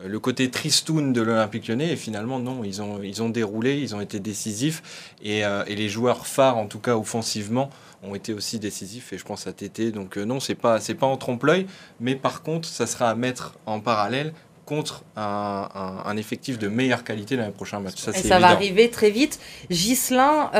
le 0.04 0.20
côté 0.20 0.50
tristoun 0.50 1.12
de 1.12 1.22
l'Olympique 1.22 1.68
lyonnais. 1.68 1.92
Et 1.92 1.96
finalement, 1.96 2.38
non, 2.38 2.62
ils 2.64 2.80
ont, 2.82 3.02
ils 3.02 3.22
ont 3.22 3.28
déroulé, 3.28 3.78
ils 3.78 3.94
ont 3.94 4.00
été 4.00 4.20
décisifs. 4.20 5.14
Et, 5.22 5.44
euh, 5.44 5.64
et, 5.66 5.74
les 5.74 5.88
joueurs 5.88 6.26
phares, 6.26 6.56
en 6.56 6.66
tout 6.66 6.78
cas 6.78 6.96
offensivement, 6.96 7.70
ont 8.02 8.14
été 8.14 8.32
aussi 8.32 8.58
décisifs. 8.58 9.12
Et 9.12 9.18
je 9.18 9.24
pense 9.24 9.46
à 9.46 9.52
Tété. 9.52 9.90
Donc 9.90 10.16
euh, 10.16 10.24
non, 10.24 10.40
c'est 10.40 10.54
pas, 10.54 10.80
c'est 10.80 10.94
pas 10.94 11.06
en 11.06 11.16
trompe-l'œil. 11.16 11.66
Mais 12.00 12.14
par 12.14 12.42
contre, 12.42 12.68
ça 12.68 12.86
sera 12.86 13.10
à 13.10 13.14
mettre 13.14 13.54
en 13.66 13.80
parallèle 13.80 14.32
contre 14.66 15.02
un, 15.16 15.66
un, 16.04 16.16
effectif 16.18 16.58
de 16.58 16.68
meilleure 16.68 17.02
qualité 17.02 17.38
dans 17.38 17.46
les 17.46 17.52
prochains 17.52 17.80
matchs. 17.80 18.00
Ça, 18.00 18.10
et 18.10 18.22
ça 18.22 18.38
va 18.38 18.48
arriver 18.48 18.90
très 18.90 19.08
vite. 19.08 19.40
Gislin, 19.70 20.50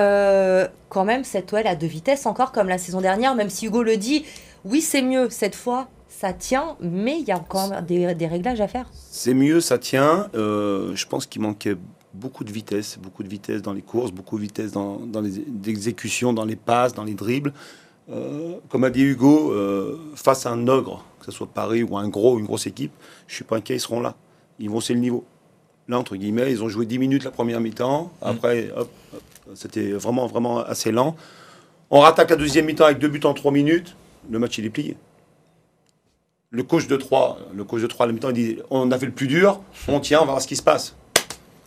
quand 0.88 1.04
même, 1.04 1.24
cette 1.24 1.52
OL 1.52 1.66
a 1.66 1.76
deux 1.76 1.86
vitesses 1.86 2.24
encore 2.24 2.50
comme 2.50 2.68
la 2.68 2.78
saison 2.78 3.02
dernière, 3.02 3.34
même 3.34 3.50
si 3.50 3.66
Hugo 3.66 3.82
le 3.82 3.98
dit, 3.98 4.24
oui, 4.64 4.80
c'est 4.80 5.02
mieux 5.02 5.28
cette 5.28 5.54
fois, 5.54 5.88
ça 6.18 6.32
tient, 6.32 6.76
mais 6.80 7.20
il 7.20 7.28
y 7.28 7.30
a 7.30 7.36
encore 7.36 7.80
des, 7.82 8.12
des 8.16 8.26
réglages 8.26 8.60
à 8.60 8.66
faire. 8.66 8.86
C'est 8.92 9.34
mieux, 9.34 9.60
ça 9.60 9.78
tient. 9.78 10.28
Euh, 10.34 10.90
je 10.96 11.06
pense 11.06 11.26
qu'il 11.26 11.42
manquait 11.42 11.76
beaucoup 12.12 12.42
de 12.42 12.50
vitesse, 12.50 12.98
beaucoup 13.00 13.22
de 13.22 13.28
vitesse 13.28 13.62
dans 13.62 13.72
les 13.72 13.82
courses, 13.82 14.10
beaucoup 14.10 14.36
de 14.36 14.42
vitesse 14.42 14.72
dans, 14.72 14.96
dans 14.96 15.20
les 15.20 15.40
exécutions, 15.68 16.32
dans 16.32 16.44
les 16.44 16.56
passes, 16.56 16.92
dans 16.92 17.04
les 17.04 17.14
dribbles. 17.14 17.52
Euh, 18.10 18.56
comme 18.68 18.82
a 18.82 18.90
dit 18.90 19.02
Hugo, 19.02 19.52
euh, 19.52 19.96
face 20.16 20.44
à 20.44 20.50
un 20.50 20.66
ogre, 20.66 21.04
que 21.20 21.26
ce 21.26 21.30
soit 21.30 21.46
Paris 21.46 21.84
ou 21.84 21.96
un 21.96 22.08
gros, 22.08 22.36
une 22.40 22.46
grosse 22.46 22.66
équipe, 22.66 22.92
je 23.28 23.36
suis 23.36 23.44
pas 23.44 23.56
inquiet, 23.56 23.76
ils 23.76 23.80
seront 23.80 24.00
là. 24.00 24.16
Ils 24.58 24.68
vont 24.70 24.80
c'est 24.80 24.94
le 24.94 25.00
niveau. 25.00 25.24
Là, 25.86 26.00
entre 26.00 26.16
guillemets, 26.16 26.50
ils 26.50 26.64
ont 26.64 26.68
joué 26.68 26.84
10 26.84 26.98
minutes 26.98 27.24
la 27.24 27.30
première 27.30 27.60
mi-temps. 27.60 28.10
Mm. 28.22 28.26
Après, 28.26 28.70
hop, 28.76 28.90
c'était 29.54 29.92
vraiment, 29.92 30.26
vraiment 30.26 30.58
assez 30.58 30.90
lent. 30.90 31.14
On 31.90 32.00
rattaque 32.00 32.30
la 32.30 32.36
deuxième 32.36 32.66
mi-temps 32.66 32.86
avec 32.86 32.98
deux 32.98 33.08
buts 33.08 33.20
en 33.22 33.34
3 33.34 33.52
minutes. 33.52 33.94
Le 34.28 34.40
match, 34.40 34.58
il 34.58 34.64
est 34.64 34.70
plié 34.70 34.96
le 36.50 36.62
coach 36.62 36.86
de 36.86 36.96
3, 36.96 37.38
le 37.54 37.64
coach 37.64 37.82
de 37.82 37.86
3 37.86 38.04
à 38.04 38.06
la 38.06 38.12
mi-temps, 38.12 38.30
il 38.30 38.34
dit 38.34 38.58
on 38.70 38.90
a 38.90 38.98
fait 38.98 39.06
le 39.06 39.12
plus 39.12 39.26
dur, 39.26 39.60
on 39.86 40.00
tient, 40.00 40.18
on 40.20 40.24
va 40.24 40.32
voir 40.32 40.42
ce 40.42 40.48
qui 40.48 40.56
se 40.56 40.62
passe. 40.62 40.94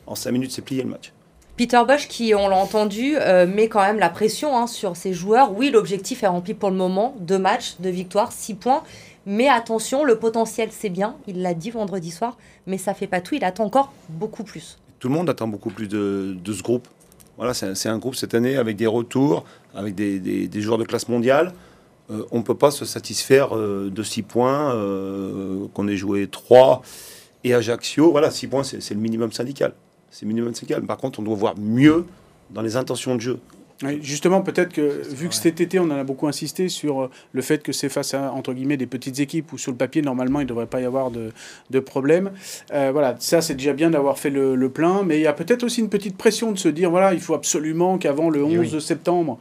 En 0.08 0.16
5 0.16 0.32
minutes, 0.32 0.52
c'est 0.52 0.64
plié 0.64 0.84
le 0.84 0.90
match. 0.90 1.14
Peter 1.56 1.82
Bosch, 1.88 2.08
qui, 2.08 2.34
on 2.34 2.48
l'a 2.48 2.56
entendu, 2.56 3.16
euh, 3.18 3.46
met 3.46 3.68
quand 3.68 3.82
même 3.82 4.00
la 4.00 4.10
pression 4.10 4.58
hein, 4.58 4.66
sur 4.66 4.96
ses 4.96 5.14
joueurs. 5.14 5.56
Oui, 5.56 5.70
l'objectif 5.70 6.24
est 6.24 6.28
rempli 6.28 6.56
pour 6.56 6.72
le 6.72 6.76
moment. 6.76 7.16
Deux 7.20 7.38
matchs, 7.38 7.76
deux 7.80 7.90
victoires, 7.90 8.32
six 8.32 8.56
points. 8.56 8.82
Mais 9.28 9.48
attention, 9.48 10.04
le 10.04 10.18
potentiel, 10.18 10.70
c'est 10.72 10.90
bien. 10.90 11.16
Il 11.28 11.44
l'a 11.44 11.54
dit 11.54 11.70
vendredi 11.70 12.10
soir. 12.10 12.38
Mais 12.66 12.80
ça 12.80 12.96
fait 12.96 13.06
pas 13.06 13.22
tout. 13.22 13.36
Il 13.36 13.44
attend 13.44 13.66
encore 13.66 13.94
beaucoup 14.10 14.44
plus. 14.44 14.80
Tout 14.98 15.10
le 15.10 15.14
monde 15.14 15.30
attend 15.30 15.48
beaucoup 15.48 15.70
plus 15.70 15.88
de, 15.88 16.36
ce 16.48 16.64
groupe. 16.64 16.88
Voilà, 17.38 17.54
c'est 17.54 17.90
un, 17.90 17.98
groupe 18.00 18.16
cette 18.16 18.34
année 18.34 18.58
avec 18.58 18.76
des 18.76 18.88
retours, 18.88 19.44
avec 19.76 19.94
des, 19.94 20.20
des 20.20 20.62
joueurs 20.62 20.80
de 20.80 20.84
classe 20.84 21.08
mondiale. 21.10 21.54
Euh, 22.12 22.26
on 22.32 22.40
ne 22.40 22.44
peut 22.44 22.56
pas 22.56 22.72
se 22.72 22.86
satisfaire 22.86 23.56
euh, 23.56 23.90
de 23.90 24.04
6 24.04 24.24
points, 24.24 24.76
euh, 24.76 25.66
qu'on 25.74 25.88
ait 25.88 25.98
joué 25.98 26.28
3 26.28 26.82
et 27.44 27.54
Ajaccio. 27.54 28.12
Voilà, 28.12 28.32
6 28.32 28.48
points, 28.48 28.64
c'est 28.64 28.94
le 28.94 29.00
minimum 29.00 29.32
syndical. 29.32 29.74
C'est 30.10 30.24
le 30.24 30.30
minimum 30.30 30.54
syndical. 30.54 30.84
Par 30.84 30.98
contre, 30.98 31.20
on 31.20 31.24
doit 31.24 31.36
voir 31.36 31.56
mieux 31.58 32.06
dans 32.50 32.62
les 32.62 32.76
intentions 32.76 33.16
de 33.16 33.22
jeu. 33.22 33.40
justement, 34.02 34.42
peut-être 34.42 34.74
que, 34.74 35.02
vu 35.10 35.30
que 35.30 35.36
cet 35.36 35.62
été, 35.62 35.80
on 35.80 35.86
en 35.86 35.92
a 35.92 36.04
beaucoup 36.04 36.28
insisté 36.28 36.68
sur 36.68 37.10
le 37.32 37.42
fait 37.42 37.64
que 37.64 37.72
c'est 37.72 37.88
face 37.88 38.14
à, 38.14 38.34
entre 38.34 38.54
guillemets, 38.54 38.76
des 38.76 38.88
petites 38.88 39.20
équipes 39.20 39.54
où 39.54 39.58
sur 39.58 39.72
le 39.72 39.78
papier, 39.78 40.02
normalement, 40.02 40.42
il 40.42 40.44
ne 40.44 40.50
devrait 40.50 40.66
pas 40.66 40.82
y 40.82 40.86
avoir 40.86 41.12
de, 41.12 41.32
de 41.70 41.80
problème. 41.80 42.32
voilà, 42.70 43.16
ça, 43.20 43.42
c'est 43.42 43.56
déjà 43.56 43.72
bien 43.72 43.90
d'avoir 43.90 44.20
fait 44.20 44.30
le, 44.30 44.70
plein, 44.70 45.04
mais 45.04 45.20
il 45.20 45.24
y 45.24 45.28
a 45.28 45.34
peut-être 45.34 45.64
aussi 45.64 45.80
une 45.80 45.90
petite 45.90 46.18
pression 46.18 46.52
de 46.52 46.58
se 46.58 46.68
dire, 46.68 46.90
voilà, 46.92 47.14
il 47.14 47.22
faut 47.22 47.34
absolument 47.34 47.98
qu'avant 47.98 48.30
le 48.30 48.44
11 48.44 48.80
septembre, 48.80 49.40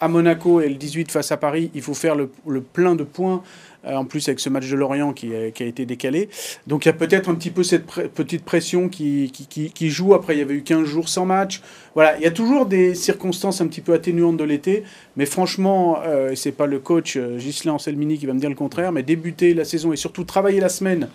à 0.00 0.08
Monaco 0.08 0.60
et 0.60 0.68
le 0.68 0.76
18 0.76 1.12
face 1.12 1.30
à 1.30 1.36
Paris, 1.36 1.70
il 1.74 1.82
faut 1.82 1.94
faire 1.94 2.14
le, 2.16 2.28
plein 2.60 2.94
de 2.94 3.04
points. 3.04 3.42
Euh, 3.86 3.94
en 3.94 4.04
plus, 4.04 4.28
avec 4.28 4.40
ce 4.40 4.50
match 4.50 4.68
de 4.68 4.76
Lorient 4.76 5.14
qui, 5.14 5.34
a, 5.34 5.46
été 5.46 5.86
décalé. 5.86 6.28
Donc, 6.66 6.84
il 6.84 6.88
y 6.88 6.90
a 6.90 6.94
peut-être 6.94 7.30
un 7.30 7.34
petit 7.34 7.48
peu 7.50 7.62
cette 7.62 7.86
petite 7.86 8.44
pression 8.44 8.90
qui, 8.90 9.32
qui, 9.32 9.90
joue. 9.90 10.12
Après, 10.12 10.36
il 10.36 10.38
y 10.38 10.42
avait 10.42 10.52
eu 10.52 10.62
15 10.62 10.84
jours 10.84 11.08
sans 11.08 11.24
match. 11.24 11.62
Voilà, 11.94 12.18
il 12.18 12.22
y 12.22 12.26
a 12.26 12.30
toujours 12.30 12.66
des 12.66 12.94
circonstances 12.94 13.62
un 13.62 13.66
petit 13.68 13.80
peu 13.80 13.94
atténuantes 13.94 14.36
de 14.36 14.44
l'été. 14.44 14.84
Mais 15.16 15.24
franchement, 15.24 15.98
euh, 16.04 16.34
c'est 16.34 16.52
pas 16.52 16.66
le 16.66 16.78
coach 16.78 17.16
euh, 17.16 17.38
Ghislain 17.38 17.72
Anselmini 17.72 18.18
qui 18.18 18.26
va 18.26 18.34
me 18.34 18.40
dire 18.40 18.50
le 18.50 18.54
contraire, 18.54 18.92
mais 18.92 19.02
débuter 19.02 19.54
la 19.54 19.64
saison 19.64 19.94
et 19.94 19.96
surtout 19.96 20.24
travailler 20.24 20.60
la 20.60 20.68
semaine 20.68 21.08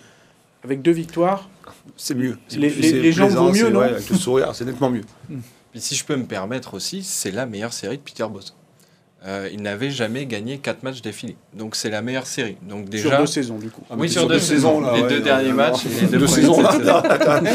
avec 0.63 0.82
deux 0.82 0.92
victoires. 0.92 1.48
C'est 1.98 2.15
mieux. 2.15 2.36
Les, 2.58 3.12
gens 3.12 3.27
vont 3.27 3.51
mieux, 3.51 3.70
non? 3.70 3.82
Avec 3.82 4.10
le 4.10 4.15
sourire, 4.15 4.56
c'est 4.56 4.65
nettement 4.65 4.89
mieux. 4.89 5.04
Puis 5.72 5.82
si 5.82 5.94
je 5.94 6.04
peux 6.04 6.15
me 6.15 6.25
permettre 6.25 6.74
aussi, 6.74 7.04
c'est 7.04 7.32
la 7.32 7.46
meilleure 7.46 7.74
série 7.74 7.98
de 7.98 8.01
Peter 8.01 8.25
Boss. 8.27 8.56
Euh, 9.27 9.50
il 9.51 9.63
n'avait 9.63 9.89
jamais 9.89 10.27
gagné 10.27 10.60
4 10.60 10.84
matchs 10.84 11.01
d'affilée. 11.01 11.36
Donc 11.53 11.75
c'est 11.75 11.89
la 11.89 12.03
meilleure 12.03 12.27
série. 12.27 12.58
Donc 12.62 12.89
déjà... 12.89 13.10
Sur 13.10 13.17
deux 13.17 13.25
saisons 13.25 13.58
du 13.58 13.72
coup. 13.72 13.82
Ah, 13.89 13.96
oui, 13.98 14.08
sur 14.08 14.27
deux, 14.27 14.38
saisons. 14.38 14.94
les 14.94 15.01
deux 15.03 15.20
derniers 15.20 15.51
matchs. 15.51 15.86
Les 16.00 16.08
deux, 16.08 16.27
saisons 16.27 16.55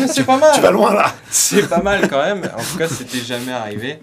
c'est 0.08 0.24
pas 0.24 0.36
mal. 0.36 0.50
Tu 0.54 0.60
vas 0.60 0.70
loin 0.72 0.92
là. 0.92 1.14
C'est 1.30 1.68
pas 1.68 1.80
mal 1.80 2.08
quand 2.08 2.22
même. 2.22 2.42
En 2.56 2.62
tout 2.62 2.76
cas, 2.76 2.88
c'était 2.88 3.18
jamais 3.18 3.52
arrivé. 3.52 4.00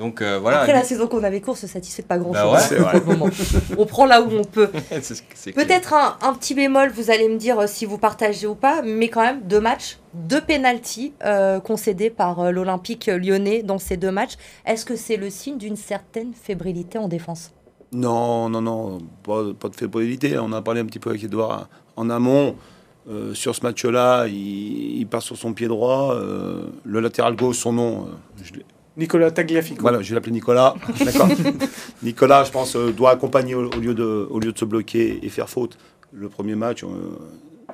Donc 0.00 0.22
euh, 0.22 0.38
voilà. 0.40 0.60
Après 0.62 0.72
la 0.72 0.82
saison 0.82 1.06
qu'on 1.06 1.22
avait 1.22 1.40
course, 1.42 1.60
se 1.60 1.66
satisfait 1.66 2.00
de 2.02 2.08
pas 2.08 2.18
grand 2.18 2.32
Bah 2.32 2.42
chose 2.42 2.52
ouais. 2.54 2.60
C'est 2.60 2.76
vrai. 2.76 3.00
pour 3.02 3.12
le 3.12 3.18
moment. 3.18 3.30
On 3.78 3.84
prend 3.86 4.06
là 4.06 4.22
où 4.22 4.30
on 4.32 4.42
peut. 4.44 4.68
Peut-être 5.54 5.94
un, 5.94 6.16
un 6.22 6.32
petit 6.34 6.54
bémol, 6.54 6.90
vous 6.90 7.10
allez 7.10 7.28
me 7.28 7.36
dire 7.36 7.58
euh, 7.60 7.66
si 7.66 7.84
vous 7.84 7.98
partagez 7.98 8.46
ou 8.46 8.54
pas, 8.54 8.82
mais 8.82 9.08
quand 9.08 9.20
même 9.22 9.42
deux 9.42 9.60
matchs, 9.60 9.98
deux 10.14 10.40
pénalties 10.40 11.12
euh, 11.24 11.60
concédés 11.60 12.10
par 12.10 12.40
euh, 12.40 12.50
l'Olympique 12.50 13.06
lyonnais 13.06 13.62
dans 13.62 13.78
ces 13.78 13.96
deux 13.96 14.10
matchs. 14.10 14.34
Est-ce 14.66 14.84
que 14.84 14.96
c'est 14.96 15.16
le 15.18 15.28
signe 15.30 15.58
d'une 15.58 15.76
certaine 15.76 16.32
fébrilité 16.34 16.98
en 16.98 17.06
défense? 17.06 17.52
Non, 17.92 18.48
non, 18.48 18.60
non, 18.62 18.98
pas, 19.22 19.42
pas 19.58 19.68
de 19.68 19.76
fébrilité. 19.76 20.38
On 20.38 20.52
a 20.52 20.62
parlé 20.62 20.80
un 20.80 20.86
petit 20.86 20.98
peu 20.98 21.10
avec 21.10 21.22
Edouard 21.24 21.68
en 21.96 22.08
amont. 22.08 22.56
Euh, 23.08 23.34
sur 23.34 23.56
ce 23.56 23.62
match-là, 23.62 24.26
il, 24.28 24.98
il 25.00 25.06
part 25.06 25.22
sur 25.22 25.36
son 25.36 25.52
pied 25.54 25.66
droit. 25.68 26.14
euh, 26.14 26.62
le 26.84 27.00
latéral 27.00 27.34
gauche, 27.34 27.56
son 27.58 27.72
nom, 27.72 28.02
euh, 28.02 28.42
je 28.44 28.52
l'ai- 28.54 28.64
Nicolas 29.00 29.30
Tagliafico. 29.30 29.80
voilà, 29.80 30.02
je 30.02 30.10
vais 30.10 30.14
l'appeler 30.14 30.32
Nicolas. 30.32 30.74
D'accord. 31.04 31.28
Nicolas, 32.02 32.44
je 32.44 32.52
pense, 32.52 32.76
euh, 32.76 32.92
doit 32.92 33.10
accompagner 33.10 33.54
au, 33.54 33.66
au 33.68 33.80
lieu 33.80 33.94
de, 33.94 34.28
au 34.30 34.38
lieu 34.38 34.52
de 34.52 34.58
se 34.58 34.64
bloquer 34.66 35.18
et 35.24 35.28
faire 35.30 35.48
faute. 35.48 35.78
Le 36.12 36.28
premier 36.28 36.54
match, 36.54 36.84
euh, 36.84 36.88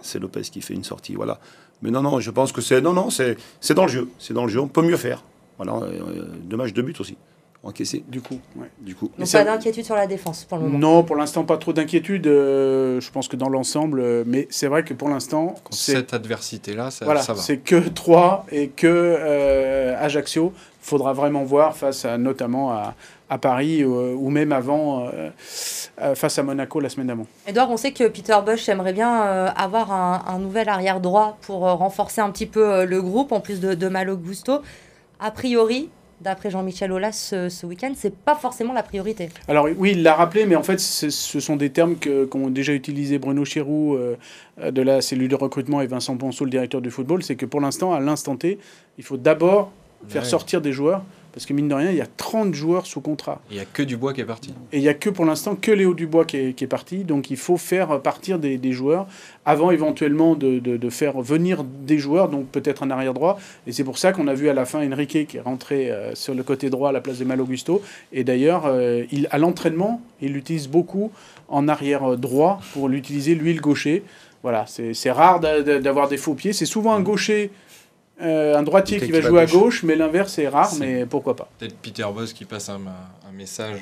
c'est 0.02 0.18
Lopez 0.20 0.42
qui 0.42 0.60
fait 0.60 0.74
une 0.74 0.84
sortie, 0.84 1.14
voilà. 1.14 1.40
Mais 1.82 1.90
non, 1.90 2.00
non, 2.02 2.20
je 2.20 2.30
pense 2.30 2.52
que 2.52 2.60
c'est 2.60 2.80
non, 2.80 2.92
non, 2.92 3.10
c'est 3.10 3.36
dans 3.74 3.84
le 3.86 3.90
jeu, 3.90 4.08
c'est 4.18 4.32
dans 4.34 4.44
le 4.44 4.50
jeu. 4.50 4.60
On 4.60 4.68
peut 4.68 4.82
mieux 4.82 4.96
faire. 4.96 5.22
Voilà, 5.58 5.74
euh, 5.74 6.26
deux 6.44 6.56
matchs 6.56 6.72
de 6.72 6.82
but 6.82 7.00
aussi, 7.00 7.16
encaissé. 7.62 8.04
Du 8.08 8.20
coup, 8.20 8.38
ouais. 8.56 8.70
Du 8.80 8.94
coup, 8.94 9.10
Donc 9.18 9.26
ça- 9.26 9.38
pas 9.44 9.44
d'inquiétude 9.52 9.84
sur 9.84 9.94
la 9.96 10.06
défense 10.06 10.44
pour 10.44 10.58
le 10.58 10.64
moment. 10.64 10.78
Non, 10.78 11.02
pour 11.02 11.16
l'instant, 11.16 11.44
pas 11.44 11.56
trop 11.56 11.72
d'inquiétude. 11.72 12.26
euh, 12.26 13.00
je 13.00 13.10
pense 13.10 13.26
que 13.28 13.36
dans 13.36 13.48
l'ensemble, 13.48 14.00
euh, 14.00 14.24
mais 14.26 14.46
c'est 14.50 14.66
vrai 14.68 14.84
que 14.84 14.94
pour 14.94 15.08
l'instant, 15.08 15.54
cette 15.70 16.14
adversité-là, 16.14 16.90
ça, 16.90 17.04
voilà, 17.04 17.22
ça 17.22 17.32
va. 17.32 17.40
c'est 17.40 17.58
que 17.58 17.76
3 17.88 18.46
et 18.52 18.68
que 18.68 18.86
euh, 18.86 19.96
Ajaccio. 19.98 20.52
Faudra 20.80 21.12
vraiment 21.12 21.42
voir 21.42 21.76
face 21.76 22.04
à 22.04 22.16
notamment 22.16 22.70
à, 22.70 22.94
à 23.28 23.38
Paris 23.38 23.82
euh, 23.82 24.14
ou 24.16 24.30
même 24.30 24.52
avant 24.52 25.08
face 26.14 26.38
à 26.38 26.44
Monaco 26.44 26.78
la 26.78 26.88
semaine 26.88 27.08
d'avant. 27.08 27.26
Edouard, 27.48 27.70
on 27.72 27.76
sait 27.76 27.90
que 27.90 28.06
Peter 28.06 28.36
Bush 28.46 28.68
aimerait 28.68 28.92
bien 28.92 29.24
euh, 29.26 29.48
avoir 29.56 29.90
un, 29.90 30.22
un 30.28 30.38
nouvel 30.38 30.68
arrière 30.68 31.00
droit 31.00 31.38
pour 31.42 31.66
euh, 31.66 31.74
renforcer 31.74 32.20
un 32.20 32.30
petit 32.30 32.46
peu 32.46 32.64
euh, 32.72 32.84
le 32.86 33.02
groupe, 33.02 33.32
en 33.32 33.40
plus 33.40 33.58
de, 33.58 33.74
de 33.74 33.88
Malo 33.88 34.16
Gusto. 34.16 34.60
A 35.18 35.32
priori, 35.32 35.88
d'après 36.20 36.50
Jean-Michel 36.50 36.92
Aulas 36.92 37.12
ce, 37.12 37.48
ce 37.48 37.66
week-end, 37.66 37.92
c'est 37.94 38.14
pas 38.14 38.34
forcément 38.34 38.72
la 38.72 38.82
priorité. 38.82 39.28
Alors 39.48 39.68
oui, 39.76 39.92
il 39.92 40.02
l'a 40.02 40.14
rappelé, 40.14 40.46
mais 40.46 40.56
en 40.56 40.62
fait, 40.62 40.80
ce 40.80 41.10
sont 41.40 41.56
des 41.56 41.70
termes 41.70 41.96
que- 41.96 42.24
qu'ont 42.24 42.48
déjà 42.50 42.72
utilisé 42.72 43.18
Bruno 43.18 43.44
Chéroux 43.44 43.94
euh, 43.94 44.16
euh, 44.60 44.70
de 44.70 44.82
la 44.82 45.00
cellule 45.02 45.28
de 45.28 45.34
recrutement 45.34 45.80
et 45.82 45.86
Vincent 45.86 46.16
Ponceau, 46.16 46.44
le 46.44 46.50
directeur 46.50 46.80
du 46.80 46.90
football. 46.90 47.22
C'est 47.22 47.36
que 47.36 47.46
pour 47.46 47.60
l'instant, 47.60 47.92
à 47.92 48.00
l'instant 48.00 48.36
T, 48.36 48.58
il 48.98 49.04
faut 49.04 49.16
d'abord 49.18 49.70
faire 50.08 50.22
Ouais. 50.22 50.28
sortir 50.28 50.60
des 50.60 50.72
joueurs, 50.72 51.02
parce 51.36 51.44
que 51.44 51.52
mine 51.52 51.68
de 51.68 51.74
rien, 51.74 51.90
il 51.90 51.96
y 51.98 52.00
a 52.00 52.06
30 52.16 52.54
joueurs 52.54 52.86
sous 52.86 53.02
contrat. 53.02 53.42
Il 53.50 53.56
n'y 53.56 53.62
a 53.62 53.66
que 53.66 53.82
Dubois 53.82 54.14
qui 54.14 54.22
est 54.22 54.24
parti. 54.24 54.54
Et 54.72 54.78
il 54.78 54.80
n'y 54.80 54.88
a 54.88 54.94
que 54.94 55.10
pour 55.10 55.26
l'instant 55.26 55.54
que 55.54 55.70
Léo 55.70 55.92
Dubois 55.92 56.24
qui 56.24 56.38
est, 56.38 56.52
qui 56.54 56.64
est 56.64 56.66
parti. 56.66 57.04
Donc 57.04 57.30
il 57.30 57.36
faut 57.36 57.58
faire 57.58 58.00
partir 58.00 58.38
des, 58.38 58.56
des 58.56 58.72
joueurs 58.72 59.06
avant 59.44 59.70
éventuellement 59.70 60.34
de, 60.34 60.58
de- 60.60 60.78
de 60.78 60.90
faire 60.90 61.20
venir 61.20 61.62
des 61.62 61.98
joueurs, 61.98 62.30
donc 62.30 62.46
peut-être 62.46 62.82
un 62.82 62.90
arrière 62.90 63.12
droit. 63.12 63.38
Et 63.66 63.72
c'est 63.72 63.84
pour 63.84 63.98
ça 63.98 64.12
qu'on 64.14 64.28
a 64.28 64.34
vu 64.34 64.48
à 64.48 64.54
la 64.54 64.64
fin 64.64 64.80
Enrique 64.90 65.26
qui 65.28 65.36
est 65.36 65.40
rentré 65.40 65.90
euh, 65.90 66.14
sur 66.14 66.34
le 66.34 66.42
côté 66.42 66.70
droit 66.70 66.88
à 66.88 66.92
la 66.92 67.02
place 67.02 67.18
de 67.18 67.24
Mal 67.26 67.38
Augusto. 67.42 67.82
Et 68.14 68.24
d'ailleurs, 68.24 68.64
euh, 68.64 69.04
il, 69.12 69.28
à 69.30 69.36
l'entraînement, 69.36 70.00
il 70.22 70.32
l'utilise 70.32 70.68
beaucoup 70.68 71.12
en 71.48 71.68
arrière 71.68 72.16
droit 72.16 72.60
pour 72.72 72.88
l'utiliser 72.88 73.34
lui 73.34 73.52
le 73.52 73.60
gaucher. 73.60 74.02
Voilà, 74.42 74.64
c'est 74.66 75.10
rare 75.10 75.40
d'a- 75.40 75.60
d'a- 75.60 75.80
d'avoir 75.80 76.08
des 76.08 76.16
faux 76.16 76.34
pieds. 76.34 76.52
C'est 76.54 76.66
souvent 76.66 76.94
un 76.94 77.00
gaucher. 77.00 77.50
Euh, 78.22 78.56
un 78.56 78.62
droitier 78.62 78.98
qui 79.00 79.10
va 79.12 79.20
jouer 79.20 79.40
à 79.42 79.46
gauche, 79.46 79.82
mais 79.82 79.94
l'inverse 79.96 80.38
est 80.38 80.48
rare, 80.48 80.72
mais 80.78 81.04
pourquoi 81.06 81.36
pas. 81.36 81.48
Peut-être 81.58 81.76
Peter 81.76 82.06
Boss 82.14 82.32
qui 82.32 82.44
passe 82.44 82.68
un, 82.68 82.80
un 83.28 83.32
message 83.32 83.80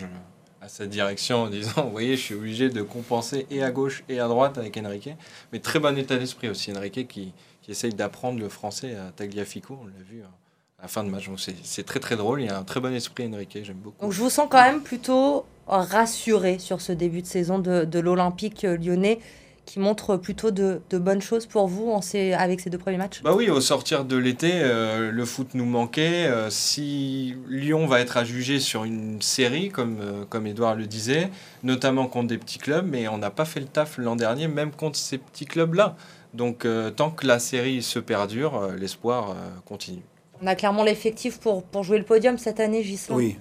à 0.60 0.68
sa 0.68 0.86
direction 0.86 1.42
en 1.42 1.48
disant 1.48 1.84
Vous 1.84 1.90
voyez, 1.92 2.16
je 2.16 2.22
suis 2.22 2.34
obligé 2.34 2.68
de 2.70 2.82
compenser 2.82 3.46
et 3.50 3.62
à 3.62 3.70
gauche 3.70 4.02
et 4.08 4.18
à 4.20 4.26
droite 4.28 4.58
avec 4.58 4.76
Enrique. 4.76 5.10
Mais 5.52 5.58
très 5.60 5.78
bon 5.78 5.96
état 5.98 6.16
d'esprit 6.16 6.48
aussi, 6.48 6.72
Enrique 6.72 7.06
qui, 7.06 7.32
qui 7.62 7.70
essaye 7.70 7.92
d'apprendre 7.94 8.40
le 8.40 8.48
français 8.48 8.94
à 8.96 9.12
Tagliafico. 9.12 9.78
On 9.82 9.86
l'a 9.86 9.92
vu 10.10 10.22
hein, 10.24 10.30
à 10.78 10.82
la 10.82 10.88
fin 10.88 11.04
de 11.04 11.10
match. 11.10 11.28
Donc 11.28 11.38
c'est- 11.38 11.54
C'est 11.62 11.84
très 11.84 12.00
très 12.00 12.16
drôle. 12.16 12.42
Il 12.42 12.50
a 12.50 12.58
un 12.58 12.64
très 12.64 12.80
bon 12.80 12.92
esprit, 12.94 13.28
Enrique. 13.32 13.58
J'aime 13.62 13.76
beaucoup. 13.76 14.02
Donc 14.02 14.12
je 14.12 14.20
vous 14.20 14.30
sens 14.30 14.48
quand 14.50 14.62
même 14.62 14.80
plutôt 14.82 15.44
rassuré 15.66 16.58
sur 16.58 16.80
ce 16.80 16.92
début 16.92 17.22
de 17.22 17.26
saison 17.26 17.58
de, 17.58 17.84
de 17.84 17.98
l'Olympique 17.98 18.64
euh, 18.64 18.76
lyonnais, 18.76 19.18
qui 19.66 19.80
montre 19.80 20.16
plutôt 20.16 20.50
de, 20.50 20.80
de 20.90 20.98
bonnes 20.98 21.22
choses 21.22 21.46
pour 21.46 21.68
vous 21.68 21.90
en 21.90 22.00
ces- 22.02 22.32
avec 22.32 22.60
ces 22.60 22.70
deux 22.70 22.78
premiers 22.78 22.98
matchs? 22.98 23.22
Bah 23.22 23.34
oui, 23.34 23.48
au 23.50 23.60
sortir 23.60 24.04
de 24.04 24.16
l'été, 24.16 24.50
euh, 24.54 25.10
le 25.10 25.24
foot 25.24 25.54
nous 25.54 25.64
manquait. 25.64 26.26
Euh, 26.26 26.50
si 26.50 27.34
Lyon 27.48 27.86
va 27.86 28.00
être 28.00 28.16
à 28.16 28.24
juger 28.24 28.60
sur 28.60 28.84
une 28.84 29.22
série, 29.22 29.70
comme, 29.70 29.98
euh, 30.00 30.24
comme 30.28 30.46
Edouard 30.46 30.74
le 30.74 30.86
disait, 30.86 31.30
notamment 31.62 32.06
contre 32.06 32.28
des 32.28 32.38
petits 32.38 32.58
clubs, 32.58 32.86
mais 32.88 33.08
on 33.08 33.18
n'a 33.18 33.30
pas 33.30 33.44
fait 33.44 33.60
le 33.60 33.66
taf 33.66 33.98
l'an 33.98 34.16
dernier, 34.16 34.48
même 34.48 34.70
contre 34.70 34.98
ces 34.98 35.18
petits 35.18 35.46
clubs-là. 35.46 35.96
Donc 36.34 36.64
euh, 36.64 36.90
tant 36.90 37.10
que 37.10 37.26
la 37.26 37.38
série 37.38 37.82
se 37.82 37.98
perdure, 37.98 38.56
euh, 38.56 38.76
l'espoir 38.76 39.30
euh, 39.30 39.34
continue. 39.64 40.02
On 40.42 40.46
a 40.46 40.54
clairement 40.56 40.82
l'effectif 40.82 41.38
pour, 41.38 41.62
pour 41.62 41.84
jouer 41.84 41.98
le 41.98 42.04
podium 42.04 42.38
cette 42.38 42.60
année, 42.60 42.82
Gislain. 42.82 43.16
oui, 43.16 43.38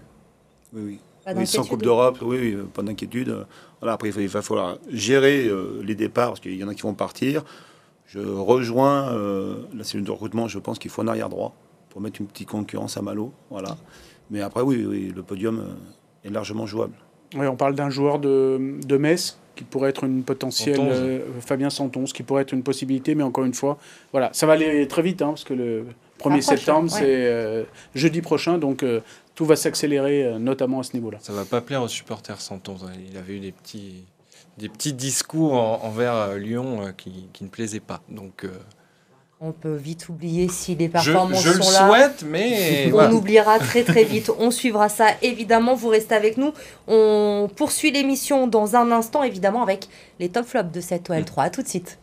oui, 0.74 0.82
oui. 0.86 1.00
Pas 1.26 1.34
Oui, 1.34 1.48
sans. 1.48 1.64
Coupe 1.64 1.82
d'Europe, 1.82 2.18
oui, 2.22 2.56
oui, 2.56 2.64
pas 2.74 2.82
d'inquiétude. 2.82 3.46
Voilà, 3.84 3.96
après, 3.96 4.12
il 4.12 4.28
va, 4.30 4.42
falloir 4.42 4.78
gérer 4.90 5.46
euh, 5.46 5.82
les 5.84 5.94
départs, 5.94 6.30
parce 6.30 6.40
qu'il 6.40 6.56
y 6.56 6.64
en 6.64 6.70
a 6.70 6.74
qui 6.74 6.84
vont 6.84 6.94
partir. 6.94 7.44
Je 8.06 8.20
rejoins 8.20 9.12
euh, 9.12 9.58
la 9.76 9.84
cellule 9.84 10.06
de 10.06 10.12
recrutement, 10.12 10.48
je 10.48 10.58
pense 10.58 10.80
qu'il 10.80 10.90
faut 10.90 11.02
un 11.02 11.10
arrière 11.10 11.28
droit 11.28 11.54
pour 11.90 12.00
mettre 12.00 12.22
une 12.22 12.28
petite 12.28 12.48
concurrence 12.48 12.96
à 12.96 13.02
Malo. 13.02 13.34
Voilà. 13.50 13.76
Mais 14.32 14.40
après, 14.40 14.62
oui, 14.62 14.86
oui 14.88 15.12
le 15.14 15.22
podium 15.22 15.60
euh, 15.60 16.28
est 16.28 16.32
largement 16.32 16.66
jouable. 16.66 16.94
Oui, 17.36 17.46
on 17.46 17.58
parle 17.58 17.76
d'un 17.76 17.90
joueur 17.90 18.20
de, 18.20 18.80
de 18.88 18.96
Metz 18.96 19.38
qui 19.58 19.66
pourrait 19.66 19.90
être 19.90 20.06
une 20.06 20.24
potentielle 20.24 20.80
euh, 20.80 21.20
Fabien 21.42 21.70
Santon, 21.70 22.06
qui 22.06 22.24
pourrait 22.24 22.44
être 22.44 22.54
une 22.54 22.64
possibilité, 22.64 23.16
mais 23.16 23.24
encore 23.24 23.44
une 23.44 23.54
fois, 23.54 23.78
voilà, 24.14 24.30
ça 24.32 24.48
va 24.48 24.54
aller 24.54 24.88
très 24.88 25.02
vite, 25.02 25.22
hein, 25.22 25.32
parce 25.32 25.44
que 25.44 25.54
le 25.54 25.86
1er 26.20 26.26
approche, 26.26 26.44
septembre, 26.44 26.94
ouais. 26.94 27.00
c'est 27.00 27.06
euh, 27.08 27.64
jeudi 27.96 28.22
prochain, 28.22 28.58
donc 28.58 28.84
euh, 28.84 29.02
tout 29.36 29.46
va 29.46 29.56
s'accélérer, 29.56 30.24
euh, 30.24 30.40
notamment 30.40 30.80
à 30.80 30.84
ce 30.84 30.94
niveau-là. 30.94 31.18
Ça 31.22 31.34
va 31.34 31.44
pas 31.46 31.62
plaire 31.62 31.82
aux 31.82 31.88
supporters 31.88 32.40
Santon. 32.40 32.76
Il 33.12 33.18
avait 33.18 33.34
eu 33.36 33.40
des 33.40 33.52
petits, 33.52 34.04
des 34.58 34.70
petits 34.70 34.94
discours 34.94 35.54
en- 35.54 35.82
envers 35.84 36.14
euh, 36.14 36.38
Lyon 36.38 36.86
euh, 36.86 36.92
qui, 36.96 37.28
qui 37.34 37.44
ne 37.44 37.50
plaisaient 37.50 37.80
pas. 37.80 38.02
Donc 38.10 38.46
euh, 38.46 38.50
On 39.42 39.52
peut 39.52 39.76
vite 39.76 40.08
oublier 40.08 40.48
si 40.48 40.76
les 40.76 40.86
je, 40.86 40.92
performances 40.92 41.42
je 41.44 41.50
le 41.52 41.62
sont 41.62 41.72
là. 41.72 41.88
souhaite, 41.88 42.24
mais 42.26 42.86
On 42.88 42.92
voilà. 42.92 43.14
oubliera 43.14 43.60
très 43.60 43.84
très 43.84 44.04
vite. 44.06 44.32
On 44.40 44.52
suivra 44.52 44.88
ça 44.90 45.08
évidemment. 45.24 45.74
Vous 45.74 45.90
restez 45.90 46.16
avec 46.16 46.38
nous. 46.38 46.54
On 46.88 47.50
poursuit 47.54 47.92
l'émission 47.92 48.48
dans 48.48 48.76
un 48.78 48.92
instant 48.92 49.24
évidemment 49.24 49.64
avec 49.64 49.90
les 50.20 50.30
top 50.30 50.46
flops 50.46 50.72
de 50.72 50.80
cette 50.80 51.10
OL3. 51.10 51.42
À 51.42 51.50
tout 51.50 51.64
de 51.64 51.68
suite. 51.68 51.98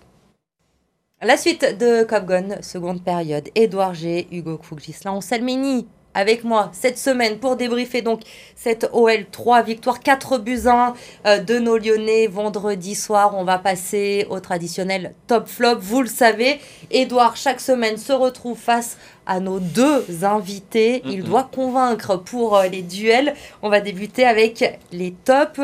La 1.22 1.36
suite 1.36 1.76
de 1.78 2.02
Cop 2.04 2.24
Gun, 2.24 2.62
seconde 2.62 3.04
période. 3.04 3.50
Édouard 3.54 3.92
G, 3.92 4.26
Hugo 4.32 4.56
Cook, 4.56 4.80
Gislain 4.80 5.10
Anselmini 5.10 5.86
avec 6.14 6.44
moi 6.44 6.70
cette 6.72 6.96
semaine 6.96 7.38
pour 7.38 7.56
débriefer 7.56 8.00
donc 8.00 8.22
cette 8.56 8.88
OL 8.92 9.26
3 9.30 9.62
victoire 9.62 10.00
4 10.00 10.38
buts 10.38 10.62
1 10.66 10.94
euh, 11.26 11.38
de 11.38 11.58
nos 11.58 11.76
Lyonnais 11.76 12.26
vendredi 12.26 12.94
soir. 12.94 13.34
On 13.36 13.44
va 13.44 13.58
passer 13.58 14.26
au 14.30 14.40
traditionnel 14.40 15.14
top 15.26 15.46
flop. 15.46 15.76
Vous 15.78 16.00
le 16.00 16.08
savez, 16.08 16.58
Edouard 16.90 17.36
chaque 17.36 17.60
semaine 17.60 17.98
se 17.98 18.14
retrouve 18.14 18.58
face 18.58 18.96
à 19.26 19.40
nos 19.40 19.60
deux 19.60 20.24
invités. 20.24 21.02
Il 21.04 21.22
doit 21.22 21.50
convaincre 21.54 22.16
pour 22.16 22.56
euh, 22.56 22.66
les 22.66 22.82
duels. 22.82 23.34
On 23.60 23.68
va 23.68 23.80
débuter 23.80 24.24
avec 24.24 24.80
les 24.90 25.12
tops. 25.12 25.60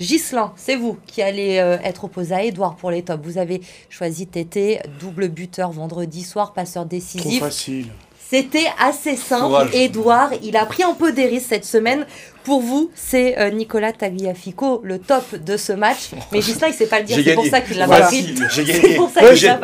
Gislin, 0.00 0.52
c'est 0.56 0.76
vous 0.76 0.96
qui 1.06 1.20
allez 1.22 1.58
euh, 1.58 1.76
être 1.84 2.04
opposé 2.04 2.34
à 2.34 2.42
Edouard 2.42 2.76
pour 2.76 2.90
les 2.90 3.02
tops. 3.02 3.22
Vous 3.22 3.36
avez 3.38 3.60
choisi 3.90 4.26
Tété, 4.26 4.80
double 4.98 5.28
buteur 5.28 5.70
vendredi 5.72 6.22
soir, 6.22 6.52
passeur 6.54 6.84
Trop 6.84 6.88
décisif. 6.90 7.40
facile. 7.40 7.88
C'était 8.30 8.66
assez 8.78 9.16
simple. 9.16 9.46
Courage. 9.46 9.70
Edouard, 9.74 10.30
il 10.42 10.56
a 10.56 10.64
pris 10.64 10.84
un 10.84 10.94
peu 10.94 11.10
des 11.12 11.26
risques 11.26 11.46
cette 11.48 11.64
semaine. 11.64 12.06
Pour 12.44 12.62
vous, 12.62 12.90
c'est 12.94 13.38
euh, 13.38 13.50
Nicolas 13.50 13.92
Tagliafico, 13.92 14.80
le 14.82 14.98
top 14.98 15.34
de 15.34 15.56
ce 15.56 15.72
match. 15.72 16.10
Mais 16.32 16.40
Gislain, 16.40 16.68
il 16.68 16.74
sait 16.74 16.86
pas 16.86 17.00
le 17.00 17.04
dire. 17.06 17.18
C'est 17.22 17.34
pour 17.34 17.44
ça 17.46 17.60
qu'il 17.60 17.76
l'a 17.76 17.86
Voilà. 17.86 18.04
pas 18.06 18.10
pris. 18.10 18.34
J'ai 18.50 18.64
C'est 18.64 18.64
gagné. 18.64 18.98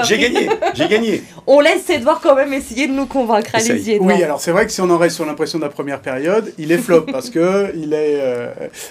J'ai 0.03 0.19
gagné. 0.19 0.49
J'ai 0.75 0.89
gagné. 0.89 1.23
On 1.47 1.61
laisse 1.61 1.89
Edouard 1.89 2.21
quand 2.21 2.35
même 2.35 2.53
essayer 2.53 2.87
de 2.89 2.93
nous 2.93 3.07
convaincre. 3.07 3.51
Allez-y, 3.55 3.93
Edouard. 3.93 4.17
Oui, 4.17 4.23
alors 4.23 4.41
c'est 4.41 4.51
vrai 4.51 4.67
que 4.67 4.73
si 4.73 4.81
on 4.81 4.91
en 4.91 4.99
reste 4.99 5.15
sur 5.17 5.25
l'impression 5.27 5.59
de 5.59 5.65
la 5.65 5.71
première 5.71 6.01
période, 6.01 6.53
il 6.59 6.71
est 6.73 6.79
flop 6.79 7.03
parce 7.03 7.31
que 7.31 7.73
il 7.77 7.93
est, 7.95 8.19
euh, 8.21 8.49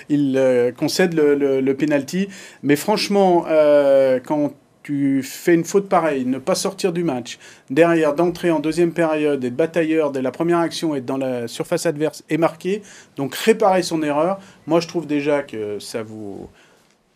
il 0.09 0.35
euh, 0.37 0.71
concède 0.71 1.13
le, 1.13 1.35
le, 1.35 1.61
le 1.61 1.73
penalty. 1.75 2.27
Mais 2.63 2.75
franchement, 2.77 3.45
euh, 3.49 4.19
quand 4.25 4.51
tu 4.85 5.23
fais 5.23 5.55
une 5.55 5.63
faute 5.63 5.89
pareille, 5.89 6.25
ne 6.25 6.37
pas 6.37 6.53
sortir 6.53 6.93
du 6.93 7.03
match, 7.03 7.39
derrière 7.71 8.13
d'entrer 8.13 8.51
en 8.51 8.59
deuxième 8.59 8.91
période, 8.91 9.43
être 9.43 9.55
batailleur 9.55 10.11
dès 10.11 10.21
la 10.21 10.29
première 10.29 10.59
action, 10.59 10.95
être 10.95 11.05
dans 11.05 11.17
la 11.17 11.47
surface 11.47 11.87
adverse 11.87 12.23
et 12.29 12.37
marquer, 12.37 12.83
donc 13.15 13.33
réparer 13.33 13.81
son 13.81 14.03
erreur. 14.03 14.39
Moi, 14.67 14.79
je 14.81 14.87
trouve 14.87 15.07
déjà 15.07 15.41
que 15.41 15.79
ça 15.79 16.03
vous 16.03 16.49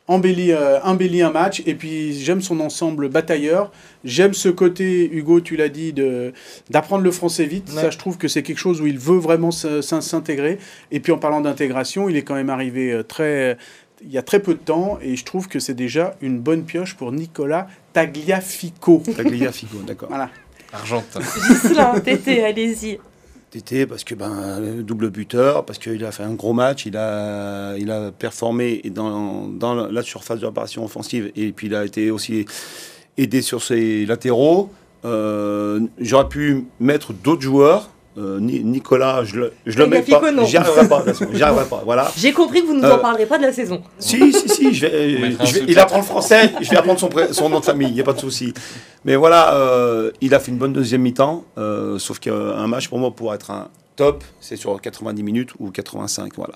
embellit, 0.09 0.51
euh, 0.51 0.81
embellit 0.81 1.21
un 1.21 1.29
match. 1.29 1.61
Et 1.65 1.75
puis 1.75 2.13
j'aime 2.13 2.41
son 2.41 2.59
ensemble 2.59 3.07
batailleur. 3.07 3.71
J'aime 4.03 4.33
ce 4.33 4.49
côté, 4.49 5.07
Hugo, 5.13 5.39
tu 5.39 5.55
l'as 5.55 5.69
dit, 5.69 5.93
de, 5.93 6.33
d'apprendre 6.71 7.03
le 7.03 7.11
français 7.11 7.45
vite. 7.45 7.69
Ouais. 7.69 7.81
Ça, 7.81 7.89
je 7.91 7.97
trouve 7.97 8.17
que 8.17 8.27
c'est 8.27 8.41
quelque 8.41 8.57
chose 8.57 8.81
où 8.81 8.87
il 8.87 8.97
veut 8.97 9.19
vraiment 9.19 9.51
s'intégrer. 9.51 10.57
Et 10.91 10.99
puis 10.99 11.11
en 11.11 11.19
parlant 11.19 11.41
d'intégration, 11.41 12.09
il 12.09 12.17
est 12.17 12.23
quand 12.23 12.35
même 12.35 12.49
arrivé 12.49 12.91
euh, 12.91 13.03
très, 13.03 13.57
il 14.03 14.11
y 14.11 14.17
a 14.17 14.21
très 14.21 14.39
peu 14.39 14.53
de 14.53 14.59
temps. 14.59 14.99
Et 15.01 15.15
je 15.15 15.25
trouve 15.25 15.47
que 15.47 15.59
c'est 15.59 15.73
déjà 15.73 16.15
une 16.21 16.39
bonne 16.39 16.63
pioche 16.63 16.95
pour 16.95 17.11
Nicolas 17.11 17.67
Tagliafico. 17.93 19.03
Tagliafico, 19.15 19.77
d'accord. 19.85 20.09
Voilà. 20.09 20.29
Argentin. 20.71 21.19
Tété, 22.03 22.43
allez-y. 22.43 22.99
Tété 23.49 23.87
parce 23.87 24.03
que 24.03 24.13
ben 24.13 24.83
double 24.83 25.09
buteur, 25.09 25.65
parce 25.65 25.79
qu'il 25.79 26.05
a 26.05 26.11
fait 26.11 26.21
un 26.21 26.35
gros 26.35 26.53
match, 26.53 26.85
il 26.85 26.95
a 26.95 27.75
il 27.77 27.89
a 27.89 28.11
performé 28.11 28.81
dans, 28.93 29.47
dans 29.47 29.73
la 29.73 30.01
surface 30.03 30.39
de 30.39 30.45
l'opération 30.45 30.85
offensive 30.85 31.31
et 31.35 31.51
puis 31.51 31.65
il 31.65 31.73
a 31.73 31.83
été 31.83 32.11
aussi 32.11 32.45
aidé 33.17 33.41
sur 33.41 33.63
ses 33.63 34.05
latéraux. 34.05 34.71
Euh, 35.03 35.79
J'aurais 35.99 36.29
pu 36.29 36.65
mettre 36.79 37.11
d'autres 37.11 37.41
joueurs. 37.41 37.89
Euh, 38.17 38.39
Ni- 38.39 38.63
Nicolas, 38.63 39.23
je 39.23 39.35
le, 39.39 39.53
je 39.65 39.77
le 39.77 39.85
mets 39.87 40.01
pas. 40.01 40.21
J'y 40.45 40.57
arriverai 40.57 40.87
pas. 40.89 41.03
de 41.03 41.13
J'y 41.33 41.43
arriverai 41.43 41.65
pas. 41.65 41.81
Voilà. 41.85 42.11
J'ai 42.17 42.33
compris 42.33 42.61
que 42.61 42.67
vous 42.67 42.73
ne 42.73 42.79
nous 42.81 42.85
Euh, 42.87 42.95
en 42.95 42.99
parlerez 42.99 43.27
pas 43.27 43.37
de 43.37 43.43
la 43.43 43.53
saison. 43.53 43.81
Si, 43.99 44.33
si, 44.33 44.49
si, 44.49 44.73
je 44.73 44.85
vais, 44.87 45.31
je 45.45 45.53
vais- 45.59 45.65
il 45.67 45.77
apprend 45.79 45.97
le 45.99 46.03
français, 46.03 46.51
je 46.59 46.69
vais 46.69 46.77
apprendre 46.77 46.99
son, 47.31 47.49
nom 47.49 47.59
de 47.59 47.65
famille, 47.65 47.87
il 47.87 47.93
n'y 47.93 48.01
a 48.01 48.03
pas 48.03 48.13
de 48.13 48.19
souci. 48.19 48.53
Mais 49.05 49.15
voilà, 49.15 49.53
euh, 49.55 50.11
il 50.21 50.33
a 50.33 50.39
fait 50.39 50.51
une 50.51 50.57
bonne 50.57 50.73
deuxième 50.73 51.01
mi-temps, 51.01 51.45
euh, 51.57 51.99
sauf 51.99 52.19
qu'un 52.19 52.67
match 52.67 52.89
pour 52.89 52.97
moi, 52.97 53.11
pour 53.11 53.33
être 53.33 53.51
un 53.51 53.69
top, 53.95 54.23
c'est 54.41 54.55
sur 54.55 54.81
90 54.81 55.23
minutes 55.23 55.51
ou 55.59 55.69
85, 55.71 56.33
voilà. 56.35 56.55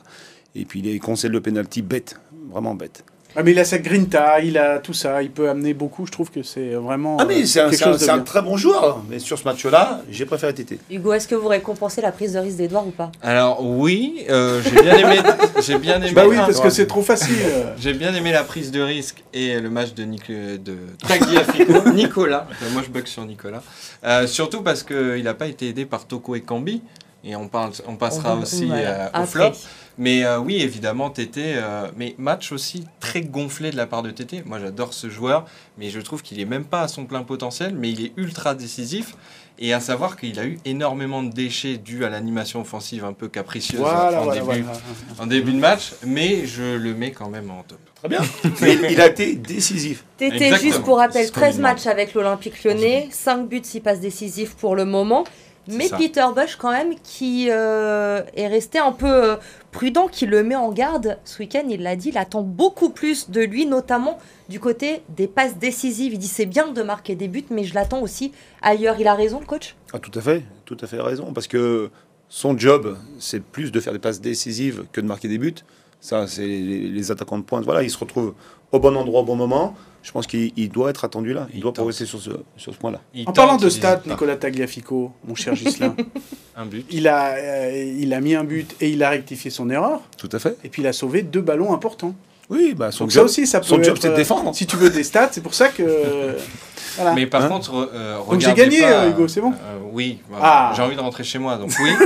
Et 0.55 0.65
puis 0.65 0.81
il 0.83 0.99
concède 0.99 1.31
le 1.31 1.39
penalty 1.41 1.81
bête, 1.81 2.19
vraiment 2.51 2.73
bête. 2.73 3.05
Ah, 3.35 3.41
mais 3.43 3.51
il 3.51 3.59
a 3.59 3.65
sa 3.65 3.79
grinta, 3.79 4.39
il 4.41 4.57
a 4.57 4.77
tout 4.79 4.93
ça, 4.93 5.23
il 5.23 5.31
peut 5.31 5.49
amener 5.49 5.73
beaucoup. 5.73 6.05
Je 6.05 6.11
trouve 6.11 6.29
que 6.29 6.43
c'est 6.43 6.71
vraiment. 6.75 7.17
Ah 7.19 7.25
mais 7.25 7.41
euh, 7.41 7.45
c'est 7.45 7.61
un, 7.61 7.71
c'est 7.97 8.23
très 8.23 8.41
bon 8.41 8.57
joueur, 8.57 9.01
mais 9.09 9.17
sur 9.19 9.39
ce 9.39 9.43
match-là, 9.45 10.01
j'ai 10.09 10.25
préféré 10.25 10.53
Tété. 10.53 10.79
Hugo, 10.91 11.13
est-ce 11.13 11.27
que 11.27 11.35
vous 11.35 11.47
récompensez 11.47 12.01
la 12.01 12.11
prise 12.11 12.33
de 12.33 12.39
risque 12.39 12.57
d'Edouard 12.57 12.87
ou 12.87 12.91
pas? 12.91 13.11
Alors 13.23 13.65
oui, 13.65 14.23
euh, 14.29 14.61
j'ai 14.63 14.81
bien 14.81 14.97
aimé. 14.97 15.19
j'ai 15.61 15.77
bien 15.79 15.97
aimé. 16.01 16.11
Bah 16.13 16.25
oui, 16.27 16.37
parce 16.37 16.59
que 16.59 16.69
c'est 16.69 16.87
trop 16.87 17.01
facile. 17.01 17.37
J'ai 17.79 17.93
bien 17.93 18.13
aimé 18.13 18.31
la 18.31 18.43
prise 18.43 18.71
de 18.71 18.81
risque 18.81 19.23
et 19.33 19.59
le 19.59 19.69
match 19.69 19.93
de, 19.93 20.03
Nic- 20.03 20.29
de 20.29 20.75
Tagliafico. 21.07 21.89
Nicolas. 21.93 22.47
Euh, 22.61 22.69
Moi, 22.71 22.81
je 22.85 22.89
bug 22.91 23.07
sur 23.07 23.25
Nicolas. 23.25 23.61
Euh, 24.03 24.27
surtout 24.27 24.61
parce 24.61 24.83
qu'il 24.83 25.23
n'a 25.23 25.33
pas 25.33 25.47
été 25.47 25.67
aidé 25.69 25.85
par 25.85 26.05
Toko 26.05 26.35
et 26.35 26.41
Cambi. 26.41 26.81
Et 27.25 27.35
on, 27.35 27.47
parle, 27.47 27.71
on 27.87 27.95
passera 27.95 28.35
On- 28.35 28.41
aussi 28.41 28.69
euh, 28.71 29.05
au 29.05 29.09
Après. 29.13 29.25
flop. 29.27 29.51
Mais 29.97 30.25
euh, 30.25 30.39
oui, 30.39 30.55
évidemment, 30.61 31.09
Tété. 31.11 31.53
euh, 31.55 31.87
mais 31.95 32.15
match 32.17 32.51
aussi 32.51 32.85
très 32.99 33.21
gonflé 33.21 33.69
de 33.71 33.77
la 33.77 33.85
part 33.85 34.01
de 34.01 34.09
Tété. 34.11 34.41
Moi, 34.45 34.59
j'adore 34.59 34.93
ce 34.93 35.09
joueur, 35.09 35.45
mais 35.77 35.89
je 35.89 35.99
trouve 35.99 36.21
qu'il 36.23 36.39
est 36.39 36.45
même 36.45 36.65
pas 36.65 36.81
à 36.81 36.87
son 36.87 37.05
plein 37.05 37.21
potentiel, 37.23 37.75
mais 37.77 37.91
il 37.91 38.03
est 38.05 38.11
ultra 38.17 38.55
décisif. 38.55 39.15
Et 39.59 39.71
à 39.71 39.79
savoir 39.79 40.17
qu'il 40.17 40.39
a 40.39 40.45
eu 40.45 40.57
énormément 40.65 41.21
de 41.21 41.31
déchets 41.31 41.77
dus 41.77 42.03
à 42.05 42.09
l'animation 42.09 42.61
offensive 42.61 43.05
un 43.05 43.13
peu 43.13 43.27
capricieuse 43.27 43.79
Voilà, 43.81 44.19
en, 44.19 44.23
voilà, 44.23 44.41
début, 44.41 44.61
voilà. 44.63 44.79
en 45.19 45.27
début 45.27 45.51
de 45.53 45.59
match, 45.59 45.91
mais 46.07 46.47
je 46.47 46.75
le 46.75 46.95
mets 46.95 47.11
quand 47.11 47.29
même 47.29 47.51
en 47.51 47.61
top. 47.61 47.77
Très 47.95 48.09
bien. 48.09 48.21
Mais 48.61 48.73
il, 48.73 48.91
il 48.93 48.99
a 48.99 49.07
été 49.07 49.35
décisif. 49.35 50.03
Tété, 50.17 50.55
juste 50.57 50.81
pour 50.81 50.97
rappel, 50.97 51.21
C'est 51.21 51.27
ce 51.27 51.31
qu'on 51.31 51.39
lui 51.41 51.45
13 51.45 51.57
demande. 51.57 51.71
matchs 51.71 51.87
avec 51.87 52.13
l'Olympique 52.15 52.63
lyonnais, 52.63 53.07
5 53.11 53.47
buts, 53.47 53.61
6 53.63 53.79
passes 53.79 53.99
décisives 54.01 54.55
pour 54.55 54.75
le 54.75 54.83
moment. 54.85 55.23
Mais 55.67 55.87
ça. 55.87 55.97
Peter 55.97 56.25
Bush, 56.35 56.55
quand 56.57 56.71
même, 56.71 56.95
qui 57.03 57.47
euh, 57.49 58.21
est 58.35 58.47
resté 58.47 58.79
un 58.79 58.91
peu 58.91 59.07
euh, 59.07 59.35
prudent, 59.71 60.07
qui 60.07 60.25
le 60.25 60.43
met 60.43 60.55
en 60.55 60.71
garde 60.71 61.17
ce 61.23 61.39
week-end, 61.39 61.63
il 61.69 61.81
l'a 61.81 61.95
dit, 61.95 62.09
il 62.09 62.17
attend 62.17 62.41
beaucoup 62.41 62.89
plus 62.89 63.29
de 63.29 63.41
lui, 63.41 63.65
notamment 63.65 64.17
du 64.49 64.59
côté 64.59 65.03
des 65.09 65.27
passes 65.27 65.57
décisives. 65.57 66.13
Il 66.13 66.19
dit 66.19 66.27
c'est 66.27 66.45
bien 66.45 66.67
de 66.67 66.81
marquer 66.83 67.15
des 67.15 67.27
buts, 67.27 67.45
mais 67.49 67.63
je 67.63 67.73
l'attends 67.73 68.01
aussi 68.01 68.33
ailleurs. 68.61 68.97
Il 68.99 69.07
a 69.07 69.15
raison, 69.15 69.39
le 69.39 69.45
coach? 69.45 69.75
Ah, 69.93 69.99
tout 69.99 70.17
à 70.17 70.21
fait, 70.21 70.43
tout 70.65 70.77
à 70.81 70.87
fait 70.87 70.99
raison. 70.99 71.31
Parce 71.33 71.47
que 71.47 71.89
son 72.27 72.57
job, 72.57 72.97
c'est 73.19 73.41
plus 73.41 73.71
de 73.71 73.79
faire 73.79 73.93
des 73.93 73.99
passes 73.99 74.19
décisives 74.19 74.85
que 74.91 74.99
de 74.99 75.07
marquer 75.07 75.27
des 75.27 75.37
buts. 75.37 75.55
Ça, 76.01 76.27
c'est 76.27 76.45
les, 76.45 76.89
les 76.89 77.11
attaquants 77.11 77.37
de 77.37 77.43
pointe. 77.43 77.63
Voilà, 77.63 77.83
il 77.83 77.89
se 77.89 77.97
retrouve 77.97 78.33
au 78.73 78.79
bon 78.79 78.95
endroit, 78.97 79.21
au 79.21 79.23
bon 79.23 79.35
moment. 79.37 79.73
Je 80.01 80.11
pense 80.11 80.27
qu'il 80.27 80.51
il 80.57 80.67
doit 80.69 80.89
être 80.89 81.05
attendu 81.05 81.31
là. 81.33 81.47
Il, 81.51 81.59
Il 81.59 81.61
doit 81.61 81.69
tente. 81.69 81.75
progresser 81.75 82.05
sur 82.05 82.21
ce, 82.21 82.31
sur 82.57 82.73
ce 82.73 82.77
point-là. 82.77 82.99
En 83.21 83.23
tente, 83.25 83.35
parlant 83.37 83.55
de 83.55 83.69
stats. 83.69 84.01
Nicolas 84.05 84.35
Tagliafico, 84.35 85.13
mon 85.25 85.35
cher 85.35 85.55
Gislain, 85.55 85.95
Un 86.57 86.65
but. 86.65 86.85
il 86.91 87.07
a, 87.07 87.35
euh, 87.35 87.93
il 87.97 88.13
a 88.13 88.19
mis 88.19 88.35
un 88.35 88.43
but 88.43 88.75
et 88.81 88.89
il 88.89 89.01
a 89.01 89.09
rectifié 89.09 89.49
son 89.49 89.69
erreur. 89.69 90.01
Tout 90.17 90.27
à 90.33 90.39
fait. 90.39 90.57
Et 90.65 90.69
puis 90.69 90.81
il 90.81 90.87
a 90.87 90.93
sauvé 90.93 91.21
deux 91.21 91.39
ballons 91.41 91.73
importants. 91.73 92.13
Oui, 92.49 92.73
bah, 92.77 92.91
son 92.91 93.05
Donc 93.05 93.13
ça 93.13 93.19
job, 93.19 93.25
aussi, 93.25 93.47
ça 93.47 93.61
peut 93.61 93.65
son 93.65 93.81
job, 93.81 93.95
être, 93.95 94.01
c'est 94.01 94.09
de 94.09 94.13
euh, 94.13 94.17
défendre. 94.17 94.53
Si 94.53 94.65
tu 94.67 94.75
veux 94.75 94.89
des 94.89 95.03
stats, 95.05 95.29
c'est 95.31 95.39
pour 95.41 95.53
ça 95.53 95.69
que. 95.69 96.35
voilà. 96.97 97.13
Mais 97.13 97.25
par 97.25 97.43
Hein 97.43 97.47
contre, 97.47 97.89
euh, 97.93 98.17
Donc 98.29 98.41
j'ai 98.41 98.53
gagné, 98.53 98.81
pas, 98.81 98.87
euh, 99.05 99.09
Hugo, 99.11 99.29
c'est 99.29 99.39
bon 99.39 99.51
euh, 99.53 99.77
Oui, 99.93 100.19
bah, 100.29 100.37
Ah. 100.41 100.73
j'ai 100.75 100.81
envie 100.81 100.97
de 100.97 101.01
rentrer 101.01 101.23
chez 101.23 101.39
moi, 101.39 101.55
donc 101.55 101.71
oui. 101.81 101.91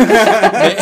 mais 0.54 0.78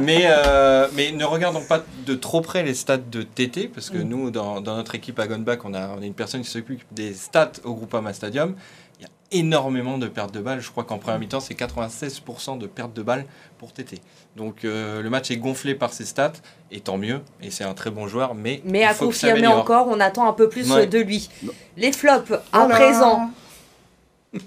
mais, 0.00 0.22
euh, 0.24 0.88
mais 0.94 1.12
ne 1.12 1.24
regardons 1.24 1.62
pas 1.62 1.82
de 2.06 2.14
trop 2.14 2.40
près 2.40 2.62
les 2.62 2.74
stats 2.74 2.96
de 2.98 3.22
TT, 3.22 3.68
parce 3.68 3.90
que 3.90 3.98
Mm. 3.98 4.02
nous, 4.08 4.30
dans, 4.30 4.60
dans 4.60 4.76
notre 4.76 4.94
équipe 4.94 5.18
à 5.18 5.26
Gunback, 5.26 5.64
on 5.64 5.74
a, 5.74 5.88
on 5.88 6.02
a 6.02 6.04
une 6.04 6.14
personne 6.14 6.42
qui 6.42 6.50
s'occupe 6.50 6.82
des 6.92 7.14
stats 7.14 7.52
au 7.64 7.74
Groupama 7.74 8.12
Stadium. 8.12 8.54
Il 8.98 9.04
y 9.04 9.06
a 9.06 9.10
énormément 9.40 9.96
de 9.98 10.08
pertes 10.08 10.34
de 10.34 10.40
balles. 10.40 10.60
Je 10.60 10.70
crois 10.70 10.84
qu'en 10.84 10.98
première 10.98 11.18
mi-temps, 11.20 11.40
c'est 11.40 11.54
96% 11.54 12.58
de 12.58 12.66
pertes 12.66 12.92
de 12.94 13.02
balles 13.02 13.24
pour 13.58 13.72
TT. 13.72 13.98
Donc 14.36 14.64
euh, 14.64 15.00
le 15.02 15.10
match 15.10 15.30
est 15.30 15.36
gonflé 15.36 15.74
par 15.74 15.92
ses 15.92 16.04
stats, 16.04 16.32
et 16.70 16.80
tant 16.80 16.98
mieux. 16.98 17.20
Et 17.42 17.50
c'est 17.50 17.64
un 17.64 17.74
très 17.74 17.90
bon 17.90 18.06
joueur, 18.08 18.34
mais, 18.34 18.60
Mais 18.64 18.80
il 18.80 18.84
à 18.84 18.94
faut 18.94 19.08
que 19.08 19.14
ça 19.14 19.28
confirmer 19.28 19.46
encore, 19.52 19.86
on 19.88 20.00
attend 20.00 20.28
un 20.28 20.32
peu 20.32 20.48
plus 20.48 20.70
Ouais. 20.72 20.86
de 20.86 20.98
lui. 20.98 21.28
Les 21.76 21.92
flops, 21.92 22.32
à 22.52 22.66
Voilà. 22.66 22.74
présent, 22.74 23.30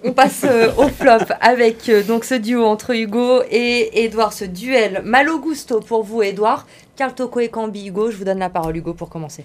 On 0.06 0.14
passe 0.14 0.46
euh, 0.46 0.72
au 0.78 0.88
flop 0.88 1.26
avec 1.42 1.90
euh, 1.90 2.04
donc 2.04 2.24
ce 2.24 2.36
duo 2.36 2.64
entre 2.64 2.96
Hugo 2.96 3.44
et 3.52 4.06
Edouard, 4.06 4.32
ce 4.32 4.46
duel 4.46 5.02
Malo 5.04 5.40
Gusto 5.40 5.82
pour 5.82 6.04
vous 6.04 6.22
Edouard, 6.22 6.66
Carl 6.96 7.14
Toko 7.14 7.42
et 7.42 7.50
Cambi 7.50 7.88
Hugo. 7.88 8.10
Je 8.10 8.16
vous 8.16 8.24
donne 8.24 8.40
la 8.40 8.50
parole 8.50 8.78
Hugo 8.78 8.94
pour 8.94 9.10
commencer. 9.10 9.44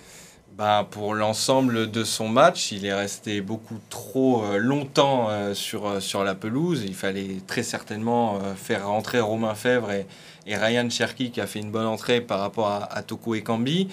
Bah, 0.57 0.87
pour 0.89 1.15
l'ensemble 1.15 1.91
de 1.91 2.05
son 2.05 2.29
match, 2.29 2.71
il 2.71 2.87
est 2.87 2.95
resté 2.95 3.41
beaucoup 3.41 3.79
trop 3.91 4.45
euh, 4.45 4.59
longtemps 4.59 5.29
sur, 5.55 6.01
sur 6.01 6.23
la 6.23 6.37
pelouse. 6.37 6.85
Il 6.87 6.95
fallait 6.95 7.39
très 7.49 7.65
certainement 7.65 8.39
faire 8.57 8.87
rentrer 8.87 9.19
Romain 9.19 9.57
Fèvre 9.57 9.91
et, 9.91 10.07
et 10.47 10.57
Ryan 10.57 10.89
Cherki 10.89 11.33
qui 11.33 11.41
a 11.41 11.49
fait 11.49 11.59
une 11.59 11.73
bonne 11.73 11.87
entrée 11.87 12.21
par 12.21 12.39
rapport 12.39 12.69
à, 12.69 13.03
Toko 13.03 13.35
et 13.35 13.43
Cambi. 13.43 13.89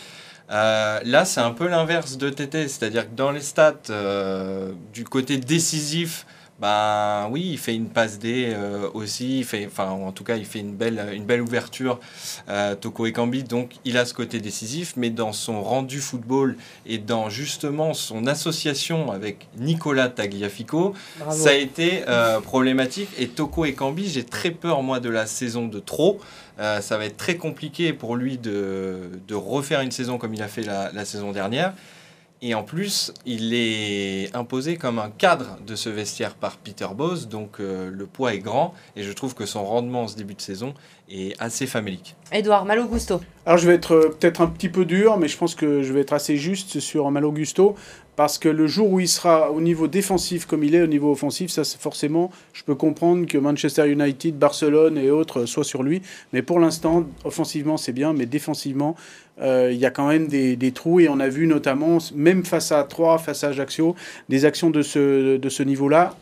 Là, 0.50 1.26
c'est 1.26 1.42
un 1.42 1.52
peu 1.52 1.68
l'inverse 1.68 2.18
de 2.18 2.30
TT, 2.30 2.68
c'est-à-dire 2.68 3.10
que 3.10 3.16
dans 3.16 3.32
les 3.32 3.42
stats, 3.42 3.92
du 4.94 5.06
côté 5.06 5.38
décisif, 5.38 6.26
ben 6.60 7.28
oui, 7.32 7.50
il 7.52 7.58
fait 7.58 7.76
une 7.76 7.90
passe 7.90 8.18
D 8.18 8.54
euh, 8.56 8.90
aussi, 8.94 9.40
il 9.40 9.44
fait, 9.46 9.66
enfin 9.68 9.90
en 9.90 10.14
tout 10.14 10.24
cas, 10.24 10.38
il 10.38 10.46
fait 10.46 10.60
une 10.60 10.74
belle, 10.74 11.10
une 11.14 11.26
belle 11.26 11.42
ouverture, 11.42 12.00
euh, 12.48 12.76
Toko 12.76 13.06
Ekambi, 13.08 13.44
donc 13.44 13.74
il 13.84 13.98
a 13.98 14.06
ce 14.06 14.14
côté 14.14 14.40
décisif, 14.40 14.94
mais 14.96 15.10
dans 15.10 15.34
son 15.34 15.62
rendu 15.62 16.00
football 16.00 16.56
et 16.86 16.98
dans 16.98 17.30
justement 17.30 17.94
son 17.94 18.26
association 18.26 19.12
avec 19.12 19.48
Nicolas 19.58 20.08
Tagliafico, 20.08 20.94
Bravo. 21.20 21.38
ça 21.38 21.50
a 21.50 21.54
été 21.54 22.04
euh, 22.08 22.40
problématique. 22.40 23.10
Et 23.18 23.28
Toko 23.28 23.66
Ekambi, 23.66 24.10
j'ai 24.10 24.24
très 24.24 24.52
peur 24.52 24.82
moi 24.82 25.02
de 25.02 25.10
la 25.10 25.26
saison 25.26 25.68
de 25.68 25.80
trop. 25.80 26.20
Ça 26.58 26.98
va 26.98 27.04
être 27.04 27.18
très 27.18 27.36
compliqué 27.36 27.92
pour 27.92 28.16
lui 28.16 28.38
de, 28.38 29.10
de 29.28 29.36
refaire 29.36 29.82
une 29.82 29.92
saison 29.92 30.18
comme 30.18 30.34
il 30.34 30.42
a 30.42 30.48
fait 30.48 30.64
la, 30.64 30.90
la 30.94 31.04
saison 31.04 31.34
dernière. 31.34 31.74
Et 32.48 32.54
en 32.54 32.62
plus, 32.62 33.12
il 33.26 33.56
est 33.56 34.30
imposé 34.36 34.78
comme 34.78 35.00
un 35.00 35.10
cadre 35.10 35.58
de 35.66 35.76
ce 35.76 35.90
vestiaire 35.90 36.36
par 36.36 36.58
Peter 36.58 36.86
Bose, 36.96 37.28
donc 37.28 37.60
euh, 37.60 37.90
le 37.90 38.06
poids 38.06 38.36
est 38.36 38.40
grand. 38.40 38.76
Et 38.96 39.02
je 39.02 39.12
trouve 39.14 39.34
que 39.34 39.48
son 39.48 39.66
rendement 39.66 40.04
en 40.04 40.08
ce 40.08 40.16
début 40.16 40.36
de 40.36 40.42
saison 40.42 40.76
est 41.10 41.34
assez 41.42 41.66
famélique. 41.66 42.16
Edouard, 42.32 42.66
Malo 42.66 42.86
Gusto. 42.86 43.20
Alors 43.48 43.58
je 43.58 43.68
vais 43.68 43.74
être 43.74 43.96
euh, 43.96 44.10
peut-être 44.10 44.42
un 44.42 44.48
petit 44.48 44.70
peu 44.70 44.86
dur, 44.86 45.18
mais 45.18 45.28
je 45.28 45.38
pense 45.38 45.56
que 45.56 45.82
je 45.82 45.92
vais 45.92 46.02
être 46.02 46.14
assez 46.14 46.38
juste 46.38 46.80
sur 46.80 47.10
Malo 47.10 47.32
Gusto, 47.32 47.76
parce 48.16 48.38
que 48.38 48.50
le 48.50 48.68
jour 48.68 48.90
où 48.92 49.00
il 49.00 49.08
sera 49.08 49.52
au 49.52 49.62
niveau 49.62 49.88
défensif 49.88 50.46
comme 50.46 50.64
il 50.64 50.74
est 50.74 50.82
au 50.82 50.88
niveau 50.88 51.12
offensif, 51.12 51.52
ça 51.52 51.64
c'est 51.64 51.80
forcément, 51.80 52.32
je 52.54 52.64
peux 52.64 52.76
comprendre 52.76 53.28
que 53.28 53.38
Manchester 53.38 53.92
United, 53.92 54.38
Barcelone 54.38 54.98
et 54.98 55.12
autres 55.12 55.46
soient 55.46 55.64
sur 55.64 55.84
lui, 55.84 56.02
mais 56.34 56.42
pour 56.42 56.60
l'instant, 56.60 57.06
offensivement 57.24 57.78
c'est 57.78 57.92
bien, 57.92 58.14
mais 58.14 58.26
défensivement, 58.26 58.96
euh, 58.98 59.25
il 59.42 59.78
y 59.78 59.86
a 59.86 59.92
quand 59.92 60.08
même 60.08 60.28
des, 60.28 60.56
des 60.56 60.72
trous, 60.72 61.00
et 61.02 61.10
on 61.10 61.20
a 61.20 61.28
vu 61.28 61.48
notamment, 61.48 61.98
même 62.16 62.46
face 62.46 62.72
à 62.72 62.84
3, 62.84 63.18
face 63.18 63.44
à 63.44 63.50
Ajaccio, 63.50 63.96
des 64.30 64.46
actions 64.46 64.70
de 64.70 64.82
ce, 64.82 65.38
de 65.38 65.50
ce 65.50 65.64
niveau-là. 65.64 66.16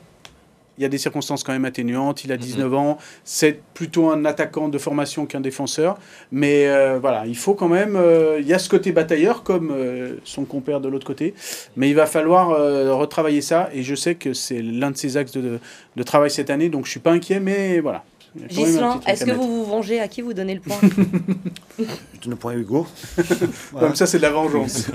Il 0.80 0.82
y 0.82 0.86
a 0.86 0.90
des 0.90 0.98
circonstances 0.98 1.44
quand 1.44 1.54
même 1.54 1.66
atténuantes. 1.66 2.24
Il 2.24 2.32
a 2.32 2.38
19 2.38 2.74
ans. 2.74 2.98
C'est 3.24 3.60
plutôt 3.76 4.10
un 4.10 4.26
attaquant 4.26 4.70
de 4.70 4.80
formation 4.80 5.28
qu'un 5.28 5.40
défenseur. 5.40 6.00
Mais 6.32 6.68
euh, 6.68 6.98
voilà, 7.00 7.28
il 7.28 7.38
faut 7.38 7.54
quand 7.54 7.68
même. 7.70 7.96
euh, 7.96 8.40
il 8.40 8.48
y 8.48 8.54
a 8.56 8.58
ce 8.58 8.70
côté 8.70 8.92
batailleur, 8.92 9.44
comme 9.44 9.70
euh, 9.72 10.16
son 10.24 10.46
compère 10.46 10.82
de 10.82 10.90
l'autre 10.90 11.06
côté. 11.06 11.36
Mais 11.78 11.90
il 11.90 11.94
va 11.96 12.08
falloir 12.08 12.50
euh, 12.50 12.92
retravailler 12.96 13.42
ça. 13.42 13.70
Et 13.72 13.84
je 13.84 13.94
sais 13.94 14.16
que 14.16 14.34
c'est 14.34 14.64
l'un 14.64 14.90
de 14.90 14.98
ses 14.98 15.16
axes 15.16 15.34
de, 15.34 15.60
de 15.96 16.04
travail 16.04 16.32
cette 16.32 16.50
année. 16.50 16.70
Donc 16.70 16.86
je 16.86 16.90
suis 16.90 17.00
pas 17.00 17.12
inquiet, 17.12 17.40
mais 17.40 17.80
voilà. 17.80 18.04
Gislain, 18.50 19.00
est-ce 19.08 19.26
que 19.26 19.32
vous 19.32 19.48
vous 19.64 19.66
vengez 19.66 20.00
À 20.00 20.08
qui 20.08 20.22
vous 20.22 20.34
donnez 20.34 20.56
le 20.56 20.62
point 20.62 20.78
Je 20.82 22.20
donne 22.22 22.32
le 22.32 22.36
point 22.36 22.54
à 22.54 22.56
Hugo. 22.56 22.88
Voilà. 23.72 23.88
Comme 23.88 23.96
ça, 23.96 24.06
c'est 24.06 24.18
de 24.18 24.24
la 24.24 24.32
vengeance. 24.32 24.88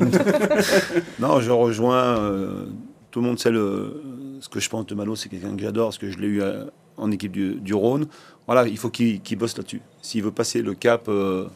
Non, 1.20 1.40
je 1.40 1.50
rejoins. 1.50 2.18
euh, 2.18 2.66
tout 3.10 3.20
le 3.20 3.26
monde 3.26 3.38
sait 3.38 3.50
le, 3.50 4.02
ce 4.40 4.48
que 4.48 4.60
je 4.60 4.68
pense 4.68 4.86
de 4.86 4.94
Malo, 4.94 5.16
c'est 5.16 5.28
quelqu'un 5.28 5.54
que 5.56 5.62
j'adore, 5.62 5.88
parce 5.88 5.98
que 5.98 6.10
je 6.10 6.18
l'ai 6.18 6.26
eu 6.28 6.42
euh, 6.42 6.64
en 6.96 7.10
équipe 7.10 7.32
du, 7.32 7.54
du 7.54 7.74
Rhône. 7.74 8.06
Voilà, 8.46 8.66
il 8.66 8.76
faut 8.76 8.90
qu'il 8.90 9.20
qu'il 9.20 9.38
bosse 9.38 9.56
là-dessus. 9.56 9.82
S'il 10.02 10.22
veut 10.22 10.30
passer 10.30 10.62
le 10.62 10.74
cap 10.74 11.08
euh, 11.08 11.46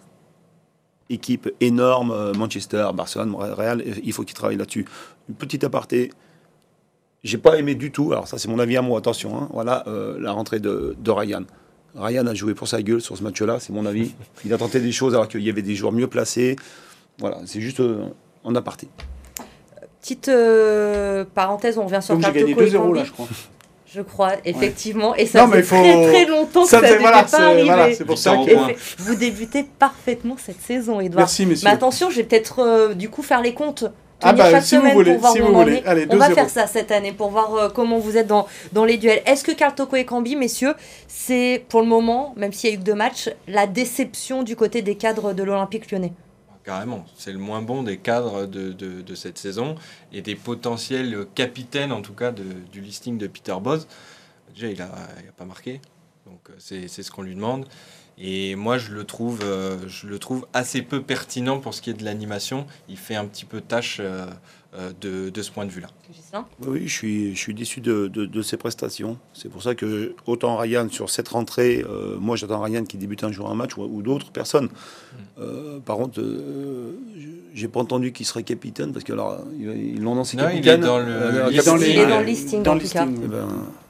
équipe 1.11 1.51
énorme, 1.61 2.11
euh, 2.11 2.33
Manchester, 2.35 2.88
Barcelone, 2.95 3.35
Real, 3.35 3.83
il 4.03 4.12
faut 4.12 4.23
qu'il 4.25 4.35
travaille 4.35 4.57
là-dessus. 4.57 4.87
Une 5.29 5.35
petite 5.35 5.64
aparté. 5.64 6.11
J'ai 7.25 7.38
pas 7.38 7.57
aimé 7.57 7.75
du 7.77 7.92
tout, 7.92 8.11
alors 8.12 8.27
ça 8.27 8.37
c'est 8.38 8.49
mon 8.49 8.59
avis 8.59 8.77
à 8.77 8.83
moi, 8.83 8.99
attention, 8.99 9.38
hein, 9.40 9.49
voilà, 9.53 9.85
euh, 9.87 10.18
la 10.18 10.33
rentrée 10.33 10.59
de, 10.59 10.97
de 10.99 11.11
Ryan. 11.12 11.42
Ryan 11.95 12.27
a 12.27 12.35
joué 12.35 12.55
pour 12.55 12.69
sa 12.69 12.81
gueule 12.83 13.01
sur 13.01 13.17
ce 13.17 13.23
match-là, 13.23 13.59
c'est 13.61 13.73
mon 13.73 13.85
avis. 13.87 14.13
Il 14.45 14.53
a 14.55 14.59
tenté 14.59 14.81
des 14.81 14.93
choses 14.93 15.15
alors 15.15 15.29
qu'il 15.29 15.43
y 15.43 15.51
avait 15.51 15.63
des 15.63 15.75
joueurs 15.75 15.93
mieux 15.93 16.07
placés. 16.07 16.57
Voilà, 17.19 17.39
c'est 17.45 17.61
juste 17.61 17.81
euh, 17.81 18.05
en 18.45 18.55
aparté. 18.55 18.89
Petite 20.01 20.29
euh, 20.29 21.25
parenthèse, 21.35 21.79
on 21.79 21.85
revient 21.85 22.01
sur 22.03 22.15
Donc 22.17 22.25
j'ai 22.25 22.33
gagné 22.41 22.55
Kartoko 22.55 22.67
et 22.67 22.71
2-0 22.71 22.83
Cambi. 22.83 22.99
là, 22.99 23.05
je 23.05 23.13
crois. 23.13 23.29
Je 23.95 24.01
crois, 24.01 24.33
effectivement. 24.47 25.15
Et 25.17 25.27
ça 25.27 25.45
Non, 25.47 25.53
fait 25.53 25.63
faut- 25.63 25.77
très 25.77 26.07
très 26.09 26.25
longtemps 26.25 26.63
que 26.63 26.69
Ça, 26.71 26.81
n'était 26.81 26.97
voilà, 26.97 27.25
pas 27.25 27.39
arrivé. 27.41 27.65
voilà, 27.65 27.95
c'est 27.95 28.07
pour 28.07 28.17
ça 28.17 28.37
que. 28.37 29.03
Vous 29.03 29.15
débutez 29.15 29.65
parfaitement 29.79 30.37
cette 30.39 30.63
saison, 30.63 30.99
Edouard. 30.99 31.19
Merci, 31.21 31.45
messieurs. 31.45 31.67
Mais 31.69 31.75
attention, 31.75 32.09
je 32.11 32.17
vais 32.17 32.25
peut-être 32.25 32.61
euh, 32.61 32.95
du 32.95 33.11
coup 33.11 33.23
faire 33.23 33.43
les 33.43 33.53
comptes. 33.53 33.85
Ah 34.23 34.33
bah, 34.33 34.51
chaque 34.51 34.63
si 34.65 34.75
vous 34.77 34.81
semaine 34.83 34.95
voulez, 34.95 35.13
pour 35.13 35.21
voir 35.21 35.33
si 35.33 35.41
où 35.41 35.47
vous 35.47 35.53
on 35.53 35.57
en 35.57 35.63
voulez. 35.65 35.77
est. 35.77 35.87
Allez, 35.87 36.07
on 36.11 36.17
va 36.17 36.29
2-0. 36.29 36.35
faire 36.35 36.51
ça 36.51 36.67
cette 36.67 36.91
année 36.91 37.13
pour 37.13 37.31
voir 37.31 37.55
euh, 37.55 37.69
comment 37.69 37.99
vous 37.99 38.17
êtes 38.17 38.27
dans, 38.27 38.47
dans 38.73 38.85
les 38.85 38.97
duels. 38.99 39.23
Est-ce 39.27 39.45
que 39.45 39.53
Carl 39.53 39.75
Toko 39.75 39.97
et 39.97 40.05
Cambi, 40.05 40.37
messieurs, 40.37 40.75
c'est 41.09 41.65
pour 41.69 41.81
le 41.81 41.87
moment, 41.87 42.33
même 42.37 42.53
s'il 42.53 42.71
y 42.71 42.73
a 42.73 42.77
eu 42.77 42.79
que 42.79 42.85
deux 42.85 42.95
matchs, 42.95 43.31
la 43.49 43.67
déception 43.67 44.43
du 44.43 44.57
côté 44.57 44.83
des 44.83 44.95
cadres 44.97 45.33
de 45.33 45.43
l'Olympique 45.43 45.91
lyonnais? 45.91 46.13
Carrément, 46.65 47.05
c'est 47.17 47.33
le 47.33 47.39
moins 47.39 47.61
bon 47.61 47.83
des 47.83 47.97
cadres 47.97 48.47
de, 48.47 48.71
de- 48.73 49.03
de 49.03 49.15
cette 49.17 49.37
saison 49.37 49.75
et 50.13 50.23
des 50.23 50.37
potentiels 50.37 51.27
capitaines, 51.35 51.91
en 51.91 52.03
tout 52.03 52.13
cas, 52.15 52.31
de- 52.31 52.45
du 52.71 52.81
listing 52.81 53.19
de 53.19 53.27
Peter 53.27 53.57
Boz. 53.61 53.89
Déjà, 54.55 54.69
il 54.69 54.79
n'a 54.79 54.89
il 55.23 55.29
a 55.29 55.33
pas 55.37 55.45
marqué, 55.45 55.81
donc 56.27 56.39
euh, 56.51 56.53
c'est 56.59 56.87
c'est 56.87 57.03
ce 57.03 57.11
qu'on 57.11 57.23
lui 57.23 57.35
demande. 57.35 57.67
Et 58.18 58.55
moi, 58.57 58.79
je 58.79 58.92
le, 58.92 59.05
trouve, 59.05 59.40
euh, 59.42 59.77
je 59.88 60.07
le 60.07 60.18
trouve 60.18 60.46
assez 60.53 60.83
peu 60.83 61.01
pertinent 61.03 61.59
pour 61.59 61.75
ce 61.75 61.81
qui 61.83 61.90
est 61.90 61.94
de 61.94 62.05
l'animation. 62.05 62.66
Il 62.88 62.96
fait 62.96 63.14
un 63.16 63.25
petit 63.25 63.44
peu 63.44 63.61
tâche 63.61 63.98
euh, 64.01 64.27
euh, 64.75 64.92
de, 65.01 65.31
de 65.31 65.42
ce 65.42 65.51
point 65.51 65.64
de 65.66 65.70
vue-là. 65.70 65.88
Oui, 66.66 66.83
je 66.87 66.92
suis, 66.92 67.35
je 67.35 67.38
suis 67.38 67.55
déçu 67.55 67.81
de, 67.81 68.07
de- 68.09 68.27
de 68.27 68.42
ses 68.42 68.57
prestations. 68.59 69.18
C'est 69.35 69.48
pour 69.48 69.62
ça 69.62 69.75
que, 69.75 70.14
autant 70.27 70.57
Ryan, 70.57 70.88
sur 70.90 71.11
cette 71.11 71.29
rentrée, 71.29 71.85
euh, 71.88 72.16
moi 72.18 72.37
j'attends 72.37 72.61
Ryan 72.62 72.85
qui 72.85 72.96
débute 72.96 73.25
un 73.25 73.33
jour 73.33 73.51
un 73.51 73.55
match 73.55 73.77
ou, 73.77 73.83
ou 73.83 74.03
d'autres 74.03 74.31
personnes. 74.31 74.68
Euh, 75.40 75.79
par 75.81 75.96
contre, 75.96 76.20
euh, 76.20 76.92
j'ai 77.55 77.68
pas 77.68 77.81
entendu 77.81 78.12
qu'il 78.12 78.25
serait 78.27 78.44
capitaine 78.44 78.92
parce 78.92 79.05
que 79.05 79.12
alors, 79.12 79.38
ils 79.59 80.01
l'ont 80.01 80.14
lancé 80.14 80.37
Non, 80.37 80.44
il 80.51 80.59
est 80.59 80.61
capitaine. 80.61 80.81
dans 80.81 80.98
le 80.98 81.51
listing. 81.51 81.64
Dans 81.64 81.77
les- 81.77 81.90
Il 81.90 81.98
est 81.98 82.07
dans 82.07 82.18
le 82.20 82.25
listing, 82.27 82.62
dans 82.62 82.70
en 82.70 82.75
le 82.75 82.81
tout 82.81 82.88
cas. 82.88 83.05
listing. 83.07 83.22
Eh 83.25 83.29
ben, 83.29 83.48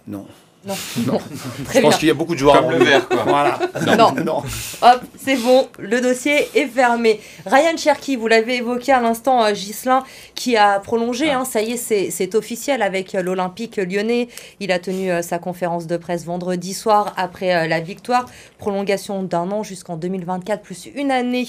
non. 0.09 0.27
Non. 0.67 0.75
Non. 1.07 1.19
Très 1.65 1.79
Je 1.79 1.83
pense 1.83 1.97
qu'il 1.97 2.07
y 2.09 2.11
a 2.11 2.15
beaucoup 2.15 2.35
de 2.35 2.39
joueurs 2.39 2.55
Comme 2.55 2.69
avant 2.71 2.79
le 2.79 2.85
vert, 2.85 3.09
quoi. 3.09 3.25
Voilà. 3.25 3.59
Non. 3.97 4.13
non. 4.25 4.37
Hop, 4.83 5.01
c'est 5.19 5.37
bon, 5.37 5.69
le 5.79 6.01
dossier 6.01 6.49
est 6.55 6.67
fermé. 6.67 7.21
Ryan 7.47 7.77
Cherky, 7.77 8.17
vous 8.17 8.29
l'avez 8.29 8.57
évoqué 8.57 8.93
à 8.93 9.01
l'instant, 9.01 9.45
euh, 9.45 9.53
Ghislain, 9.53 10.05
qui 10.35 10.57
a 10.57 10.79
prolongé, 10.79 11.31
Ah. 11.31 11.41
hein, 11.41 11.45
ça 11.45 11.63
y 11.63 11.73
est, 11.73 11.77
c'est 11.77 12.11
c'est 12.11 12.35
officiel 12.35 12.83
avec 12.83 13.15
euh, 13.15 13.23
l'Olympique 13.23 13.77
lyonnais. 13.77 14.29
Il 14.61 14.71
a 14.73 14.79
tenu 14.79 15.11
euh, 15.11 15.23
sa 15.23 15.39
conférence 15.39 15.87
de 15.87 15.97
presse 15.97 16.25
vendredi 16.25 16.75
soir 16.75 17.13
après 17.17 17.55
euh, 17.55 17.67
la 17.67 17.81
victoire. 17.81 18.27
Prolongation 18.59 19.23
d'un 19.25 19.51
an 19.51 19.63
jusqu'en 19.65 19.97
2024, 19.97 20.63
plus 20.63 20.87
une 20.95 21.11
année 21.11 21.49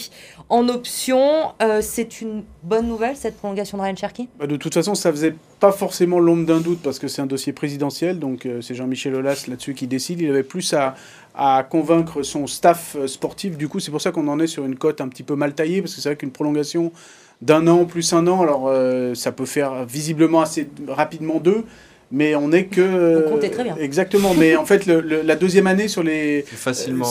en 0.50 0.68
option. 0.70 1.52
Euh, 1.62 1.82
c'est 1.84 2.22
une 2.22 2.44
bonne 2.64 2.88
nouvelle, 2.88 3.16
cette 3.16 3.38
prolongation 3.38 3.78
de 3.78 3.84
Ryan 3.84 3.96
Cherky 3.96 4.30
Bah, 4.40 4.48
de 4.48 4.56
toute 4.56 4.74
façon, 4.74 4.96
ça 4.96 5.12
faisait 5.12 5.36
pas 5.64 5.72
forcément 5.72 6.20
l'ombre 6.20 6.46
d'un 6.46 6.60
doute 6.60 6.82
parce 6.84 7.00
que 7.00 7.08
c'est 7.08 7.22
un 7.22 7.26
dossier 7.26 7.54
présidentiel, 7.54 8.20
donc 8.20 8.46
euh, 8.46 8.60
c'est 8.60 8.76
Jean-Michel 8.76 9.16
Aulas 9.16 9.46
là-dessus 9.48 9.74
qui 9.74 9.88
décide. 9.88 10.20
Il 10.20 10.30
avait 10.30 10.44
plus 10.44 10.74
à, 10.74 11.64
convaincre 11.70 12.22
son 12.22 12.48
staff 12.48 12.98
euh, 13.00 13.08
sportif. 13.08 13.56
Du 13.58 13.70
coup, 13.70 13.80
c'est 13.80 13.90
pour 13.90 14.02
ça 14.02 14.12
qu'on 14.12 14.28
en 14.28 14.42
est 14.42 14.48
sur 14.48 14.66
une 14.66 14.76
cote 14.76 15.00
un 15.00 15.08
petit 15.08 15.24
peu 15.24 15.36
mal 15.36 15.56
taillée 15.56 15.82
parce 15.82 15.96
que 15.96 16.02
c'est 16.02 16.10
vrai 16.10 16.18
qu'une 16.18 16.32
prolongation 16.32 16.92
d'un 17.42 17.66
an 17.68 17.86
plus 17.86 18.12
un 18.12 18.28
an, 18.28 18.42
alors 18.42 18.66
euh, 18.68 19.16
ça 19.16 19.32
peut 19.32 19.46
faire 19.46 19.86
visiblement 19.86 20.42
assez 20.42 20.68
rapidement 20.86 21.40
deux. 21.40 21.64
Mais 22.16 22.36
on 22.36 22.52
est 22.52 22.66
que. 22.66 23.24
Vous 23.24 23.30
comptez 23.32 23.50
très 23.50 23.64
bien. 23.64 23.76
Exactement. 23.80 24.36
Mais 24.36 24.56
en 24.56 24.66
fait, 24.66 24.86
le- 24.86 25.02
le- 25.02 25.24
la 25.24 25.36
deuxième 25.36 25.66
année 25.66 25.88
sur 25.88 26.04
les. 26.04 26.44
Facilement. 26.48 27.06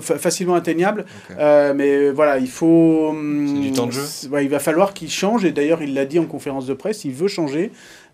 fa- 0.00 0.18
facilement 0.18 0.54
atteignable. 0.54 1.06
Euh, 1.38 1.72
mais 1.74 2.10
voilà, 2.10 2.36
il 2.38 2.48
faut. 2.48 3.08
hum, 3.08 3.46
C'est 3.56 3.60
du 3.62 3.72
temps 3.72 3.86
de 3.86 3.92
jeu. 3.92 4.02
ouais, 4.30 4.44
il 4.44 4.50
va 4.50 4.58
falloir 4.58 4.92
qu'il 4.92 5.08
change. 5.10 5.46
Et 5.46 5.52
d'ailleurs, 5.52 5.82
il 5.82 5.94
l'a 5.94 6.04
dit 6.04 6.18
en 6.18 6.26
conférence 6.26 6.66
de 6.66 6.74
presse, 6.74 7.06
il 7.06 7.12
veut 7.12 7.28
changer. 7.28 7.70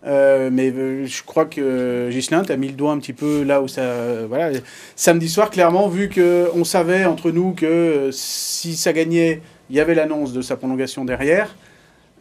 Euh, 0.07 0.49
mais 0.49 0.71
euh, 0.71 1.05
je 1.05 1.23
crois 1.23 1.43
que 1.43 2.07
Gislain, 2.09 2.43
tu 2.43 2.53
as 2.53 2.55
mis 2.57 2.67
le 2.67 2.73
doigt 2.73 2.93
un 2.93 2.99
petit 2.99 3.11
peu 3.11 3.43
là 3.43 3.61
où 3.61 3.67
ça. 3.67 3.81
euh, 3.81 4.25
voilà. 4.29 4.57
Samedi 4.95 5.27
soir, 5.27 5.49
clairement, 5.49 5.89
vu 5.89 6.09
qu'on 6.09 6.63
savait 6.63 7.03
entre 7.03 7.31
nous 7.31 7.51
que 7.51 7.65
euh, 7.65 8.09
si 8.13 8.77
ça 8.77 8.93
gagnait, 8.93 9.41
il 9.69 9.75
y 9.75 9.81
avait 9.81 9.93
l'annonce 9.95 10.31
de 10.31 10.41
sa 10.41 10.55
prolongation 10.55 11.03
derrière. 11.03 11.53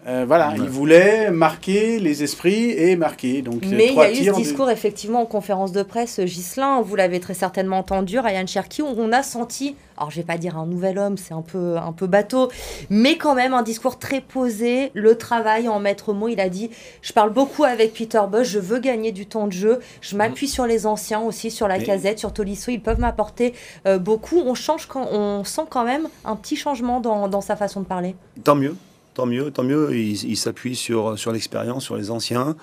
Euh, 0.06 0.24
voilà, 0.26 0.50
Ouais. 0.50 0.54
il 0.58 0.68
voulait 0.68 1.30
marquer 1.30 1.98
les 1.98 2.22
esprits 2.22 2.70
et 2.70 2.96
marquer. 2.96 3.42
Donc, 3.42 3.64
euh, 3.64 3.68
Mais 3.72 3.88
il 3.88 3.94
y 3.94 4.00
a 4.00 4.10
eu 4.12 4.14
ce 4.14 4.30
de- 4.30 4.36
discours 4.36 4.70
effectivement 4.70 5.20
en 5.20 5.26
conférence 5.26 5.72
de 5.72 5.82
presse, 5.82 6.20
Ghislain, 6.20 6.80
vous 6.80 6.96
l'avez 6.96 7.20
très 7.20 7.34
certainement 7.34 7.78
entendu, 7.78 8.18
Ryan 8.18 8.46
Cherky, 8.46 8.80
où 8.80 8.86
on 8.96 9.12
a 9.12 9.22
senti, 9.22 9.76
alors 9.98 10.10
je 10.10 10.16
vais 10.16 10.22
pas 10.26 10.38
dire 10.38 10.56
un 10.56 10.64
nouvel 10.66 10.98
homme, 10.98 11.18
c'est 11.18 11.34
un 11.34 11.42
peu, 11.42 11.76
un 11.76 11.92
peu 11.92 12.06
bateau, 12.06 12.48
mais 12.88 13.18
quand 13.18 13.34
même 13.34 13.52
un 13.52 13.62
discours 13.62 13.98
très 13.98 14.20
posé, 14.22 14.92
le 14.94 15.18
travail 15.18 15.68
en 15.68 15.78
maître 15.80 16.14
mot, 16.14 16.28
il 16.28 16.40
a 16.40 16.48
dit, 16.48 16.70
je 17.02 17.12
parle 17.12 17.32
beaucoup 17.32 17.64
avec 17.64 17.92
Peter 17.92 18.20
Bosch, 18.30 18.46
je 18.48 18.60
veux 18.60 18.78
gagner 18.78 19.12
du 19.12 19.26
temps 19.26 19.46
de 19.48 19.52
jeu, 19.52 19.80
je 20.00 20.16
m'appuie 20.16 20.48
sur 20.48 20.64
les 20.66 20.86
anciens 20.86 21.20
aussi, 21.20 21.50
sur 21.50 21.68
la 21.68 21.78
Mais- 21.78 21.84
casette, 21.84 22.18
sur 22.18 22.32
Tolisso, 22.32 22.70
ils 22.70 22.80
peuvent 22.80 23.00
m'apporter 23.00 23.52
euh, 23.86 23.98
beaucoup, 23.98 24.38
on, 24.38 24.54
change 24.54 24.86
quand, 24.86 25.06
on 25.12 25.44
sent 25.44 25.62
quand 25.68 25.84
même 25.84 26.08
un 26.24 26.36
petit 26.36 26.56
changement 26.56 27.00
dans, 27.00 27.28
dans 27.28 27.40
sa 27.42 27.56
façon 27.56 27.80
de 27.80 27.86
parler. 27.86 28.14
Tant 28.44 28.54
mieux, 28.54 28.74
tant 29.18 29.26
mieux, 29.26 29.50
tant 29.50 29.64
mieux. 29.64 29.96
Il, 29.96 30.12
il 30.30 30.36
s'appuie 30.36 30.76
sur, 30.76 31.18
sur 31.18 31.32
l'expérience, 31.32 31.82
sur 31.84 31.96
les 31.96 32.12
anciens. 32.12 32.54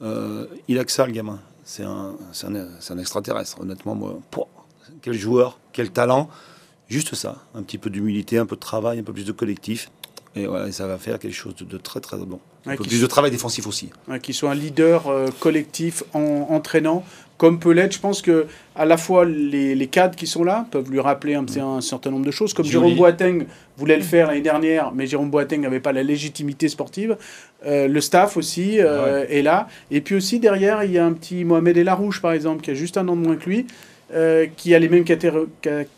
Euh, 0.00 0.46
il 0.68 0.78
a 0.78 0.84
que 0.84 0.92
ça, 0.92 1.06
le 1.06 1.12
gamin. 1.12 1.40
C'est 1.64 1.82
un, 1.82 2.14
c'est 2.32 2.46
un, 2.46 2.98
extraterrestre, 2.98 3.60
honnêtement. 3.60 3.96
Moi. 3.96 4.20
Pouah, 4.30 4.46
quel 5.02 5.14
joueur, 5.14 5.58
quel 5.72 5.90
talent. 5.90 6.28
Juste 6.88 7.16
ça. 7.16 7.42
Un 7.54 7.62
petit 7.64 7.78
peu 7.78 7.90
d'humilité, 7.90 8.38
un 8.38 8.46
peu 8.46 8.54
de 8.54 8.60
travail, 8.60 9.00
un 9.00 9.02
peu 9.02 9.12
plus 9.12 9.24
de 9.24 9.32
collectif. 9.32 9.90
Et 10.36 10.46
voilà, 10.46 10.70
ça 10.70 10.86
va 10.86 10.98
faire 10.98 11.18
quelque 11.18 11.34
chose 11.34 11.56
de, 11.56 11.64
de 11.64 11.78
très 11.78 12.00
très 12.00 12.16
bon. 12.18 12.38
Un 12.66 12.70
Ouais, 12.70 12.76
peu 12.76 12.84
plus 12.84 13.00
de 13.02 13.06
travail 13.06 13.30
défensif 13.32 13.66
aussi. 13.66 13.90
Ouais, 14.08 14.20
qui 14.20 14.32
soit 14.32 14.50
un 14.52 14.54
leader 14.54 15.08
euh, 15.08 15.28
collectif 15.40 16.04
en 16.12 16.46
entraînant, 16.50 17.04
comme 17.36 17.58
peut 17.58 17.72
l'être. 17.72 17.92
Je 17.94 18.00
pense 18.00 18.22
que 18.22 18.46
à 18.76 18.84
la 18.84 18.96
fois 18.96 19.24
les, 19.24 19.74
les 19.74 19.86
cadres 19.86 20.16
qui 20.16 20.26
sont 20.26 20.44
là 20.44 20.66
peuvent 20.70 20.90
lui 20.90 21.00
rappeler 21.00 21.34
un, 21.34 21.44
un 21.58 21.80
certain 21.80 22.10
nombre 22.10 22.26
de 22.26 22.30
choses, 22.30 22.54
comme. 22.54 22.64
Jérôme 22.64 22.94
Boateng 22.96 23.46
voulait 23.76 23.96
le 23.96 24.02
faire 24.02 24.28
l'année 24.28 24.40
dernière, 24.40 24.92
mais 24.94 25.06
Jérôme 25.06 25.30
Boateng 25.30 25.60
n'avait 25.60 25.80
pas 25.80 25.92
la 25.92 26.02
légitimité 26.02 26.68
sportive. 26.68 27.16
Euh, 27.66 27.88
le 27.88 28.00
staff 28.00 28.36
aussi 28.36 28.78
euh, 28.80 29.24
est 29.28 29.42
là. 29.42 29.68
Et 29.90 30.00
puis 30.00 30.14
aussi 30.14 30.38
derrière, 30.38 30.84
il 30.84 30.92
y 30.92 30.98
a 30.98 31.04
un 31.04 31.12
petit 31.12 31.44
Mohamed 31.44 31.76
Elarouche, 31.76 32.20
par 32.20 32.32
exemple, 32.32 32.62
qui 32.62 32.70
a 32.70 32.74
juste 32.74 32.96
un 32.98 33.08
an 33.08 33.16
de 33.16 33.22
moins 33.22 33.36
que 33.36 33.48
lui, 33.48 33.66
euh, 34.14 34.46
qui 34.56 34.74
a 34.74 34.78
les 34.78 34.88
mêmes 34.88 35.04